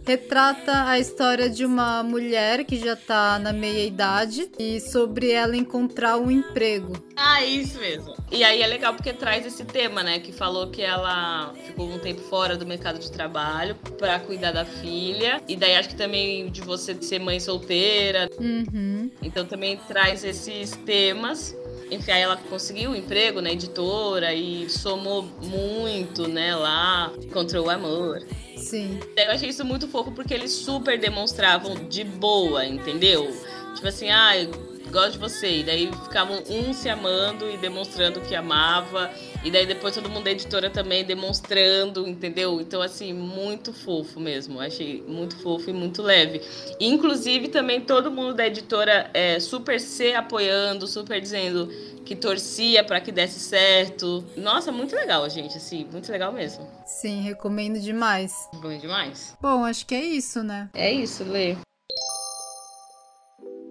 Retrata 0.06 0.86
a 0.86 0.98
história 0.98 1.48
de 1.48 1.64
uma 1.64 2.02
mulher 2.02 2.64
que 2.64 2.76
já 2.76 2.94
tá 2.94 3.38
na 3.38 3.54
meia 3.54 3.86
idade 3.86 4.50
e 4.58 4.78
sobre 4.78 5.30
ela 5.30 5.56
encontrar 5.56 6.18
um 6.18 6.30
emprego. 6.30 6.92
Ah, 7.16 7.42
isso 7.42 7.78
mesmo. 7.78 8.14
E 8.30 8.44
aí 8.44 8.60
é 8.60 8.66
legal 8.66 8.92
porque 8.92 9.14
traz 9.14 9.46
esse 9.46 9.64
tema, 9.64 10.02
né? 10.02 10.18
Que 10.18 10.30
falou 10.30 10.68
que 10.68 10.82
ela 10.82 11.54
ficou 11.64 11.88
um 11.88 11.98
tempo 11.98 12.20
fora 12.20 12.54
do 12.54 12.66
mercado 12.66 12.98
de 12.98 13.10
trabalho 13.10 13.76
pra 13.96 14.20
cuidar 14.20 14.52
da 14.52 14.66
filha. 14.66 15.40
E 15.48 15.56
daí 15.56 15.74
acho 15.74 15.88
que 15.88 15.96
também 15.96 16.50
de 16.50 16.60
você 16.60 16.94
ser 17.00 17.18
mãe 17.18 17.40
solteira. 17.40 18.28
Uhum. 18.38 19.10
Então 19.22 19.46
também 19.46 19.78
traz 19.88 20.22
esses 20.22 20.72
temas. 20.84 21.56
Enfim, 21.94 22.12
aí 22.12 22.22
ela 22.22 22.36
conseguiu 22.36 22.90
um 22.90 22.96
emprego 22.96 23.40
na 23.40 23.50
editora 23.50 24.34
e 24.34 24.68
somou 24.68 25.22
muito, 25.42 26.28
né, 26.28 26.54
lá, 26.54 27.12
encontrou 27.22 27.66
o 27.66 27.70
amor. 27.70 28.22
Sim. 28.56 28.98
Eu 29.16 29.30
achei 29.30 29.48
isso 29.48 29.64
muito 29.64 29.86
fofo 29.88 30.10
porque 30.12 30.34
eles 30.34 30.52
super 30.52 30.98
demonstravam 30.98 31.74
de 31.88 32.02
boa, 32.02 32.64
entendeu? 32.66 33.30
Tipo 33.74 33.88
assim, 33.88 34.10
ah, 34.10 34.36
eu 34.36 34.50
gosto 34.90 35.12
de 35.12 35.18
você. 35.18 35.58
E 35.58 35.64
daí 35.64 35.90
ficavam 36.04 36.42
um 36.48 36.72
se 36.72 36.88
amando 36.88 37.50
e 37.50 37.56
demonstrando 37.56 38.20
que 38.20 38.34
amava. 38.34 39.10
E 39.44 39.50
daí 39.50 39.66
depois 39.66 39.94
todo 39.94 40.08
mundo 40.08 40.24
da 40.24 40.30
editora 40.30 40.70
também 40.70 41.04
demonstrando, 41.04 42.08
entendeu? 42.08 42.62
Então, 42.62 42.80
assim, 42.80 43.12
muito 43.12 43.74
fofo 43.74 44.18
mesmo. 44.18 44.58
Achei 44.58 45.04
muito 45.06 45.36
fofo 45.36 45.68
e 45.68 45.72
muito 45.72 46.00
leve. 46.00 46.40
Inclusive, 46.80 47.48
também 47.48 47.82
todo 47.82 48.10
mundo 48.10 48.32
da 48.32 48.46
editora 48.46 49.10
é, 49.12 49.38
super 49.38 49.78
se 49.78 50.14
apoiando, 50.14 50.86
super 50.86 51.20
dizendo 51.20 51.68
que 52.06 52.16
torcia 52.16 52.82
para 52.82 53.00
que 53.02 53.12
desse 53.12 53.38
certo. 53.38 54.24
Nossa, 54.34 54.72
muito 54.72 54.96
legal, 54.96 55.28
gente, 55.28 55.58
assim, 55.58 55.86
muito 55.92 56.10
legal 56.10 56.32
mesmo. 56.32 56.66
Sim, 56.86 57.20
recomendo 57.20 57.78
demais. 57.78 58.48
Bom 58.62 58.78
demais. 58.78 59.36
Bom, 59.42 59.62
acho 59.64 59.84
que 59.84 59.94
é 59.94 60.04
isso, 60.04 60.42
né? 60.42 60.70
É 60.72 60.90
isso, 60.90 61.22
Lê. 61.22 61.56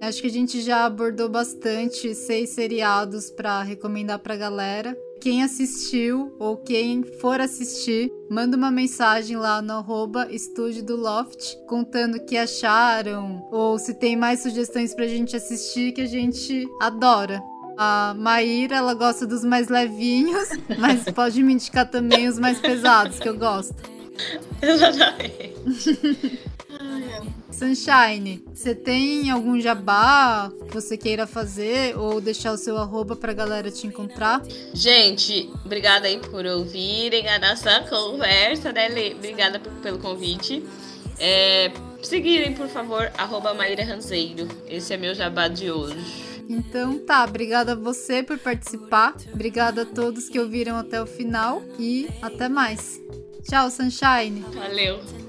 Acho 0.03 0.19
que 0.19 0.27
a 0.27 0.31
gente 0.31 0.61
já 0.61 0.83
abordou 0.83 1.29
bastante 1.29 2.13
seis 2.13 2.49
seriados 2.49 3.31
para 3.31 3.63
recomendar 3.63 4.19
pra 4.19 4.35
galera. 4.35 4.97
Quem 5.23 5.41
assistiu 5.41 6.35
ou 6.37 6.57
quem 6.57 7.01
for 7.01 7.39
assistir, 7.39 8.11
manda 8.29 8.57
uma 8.57 8.69
mensagem 8.69 9.37
lá 9.37 9.61
no 9.61 9.71
arroba 9.71 10.27
estúdio 10.29 10.83
do 10.83 10.97
Loft 10.97 11.55
contando 11.65 12.15
o 12.17 12.25
que 12.25 12.35
acharam 12.35 13.41
ou 13.49 13.79
se 13.79 13.93
tem 13.93 14.17
mais 14.17 14.41
sugestões 14.41 14.93
pra 14.93 15.07
gente 15.07 15.33
assistir 15.33 15.93
que 15.93 16.01
a 16.01 16.05
gente 16.05 16.67
adora. 16.81 17.41
A 17.77 18.13
Maíra, 18.19 18.75
ela 18.75 18.93
gosta 18.93 19.25
dos 19.25 19.45
mais 19.45 19.69
levinhos, 19.69 20.49
mas 20.77 21.05
pode 21.05 21.41
me 21.41 21.53
indicar 21.53 21.89
também 21.89 22.27
os 22.27 22.37
mais 22.37 22.59
pesados, 22.59 23.17
que 23.17 23.29
eu 23.29 23.37
gosto. 23.37 23.92
Exatamente. 24.61 26.39
Sunshine, 27.51 28.43
você 28.53 28.73
tem 28.73 29.29
algum 29.29 29.61
jabá 29.61 30.51
que 30.67 30.73
você 30.73 30.97
queira 30.97 31.27
fazer 31.27 31.97
ou 31.97 32.19
deixar 32.19 32.51
o 32.51 32.57
seu 32.57 32.77
arroba 32.77 33.15
pra 33.15 33.31
galera 33.31 33.69
te 33.69 33.85
encontrar? 33.85 34.41
Gente, 34.73 35.49
obrigada 35.63 36.07
aí 36.07 36.19
por 36.19 36.45
ouvirem 36.45 37.29
a 37.29 37.39
nossa 37.39 37.81
conversa, 37.81 38.71
né, 38.73 38.87
Lê? 38.87 39.13
Obrigada 39.13 39.59
por, 39.59 39.71
pelo 39.73 39.99
convite. 39.99 40.63
É, 41.19 41.71
seguirem, 42.01 42.53
por 42.53 42.67
favor, 42.67 43.11
arroba 43.17 43.53
Maíra 43.53 43.85
Ranzeiro. 43.85 44.47
Esse 44.67 44.93
é 44.93 44.97
meu 44.97 45.13
jabá 45.13 45.47
de 45.47 45.71
hoje. 45.71 46.33
Então 46.49 46.99
tá, 46.99 47.23
obrigada 47.23 47.73
a 47.73 47.75
você 47.75 48.23
por 48.23 48.37
participar. 48.39 49.15
Obrigada 49.31 49.83
a 49.83 49.85
todos 49.85 50.27
que 50.27 50.39
ouviram 50.39 50.75
até 50.75 51.01
o 51.01 51.05
final 51.05 51.61
e 51.79 52.09
até 52.21 52.49
mais. 52.49 52.99
Tchau, 53.43 53.69
Sunshine. 53.69 54.43
Valeu. 54.53 55.22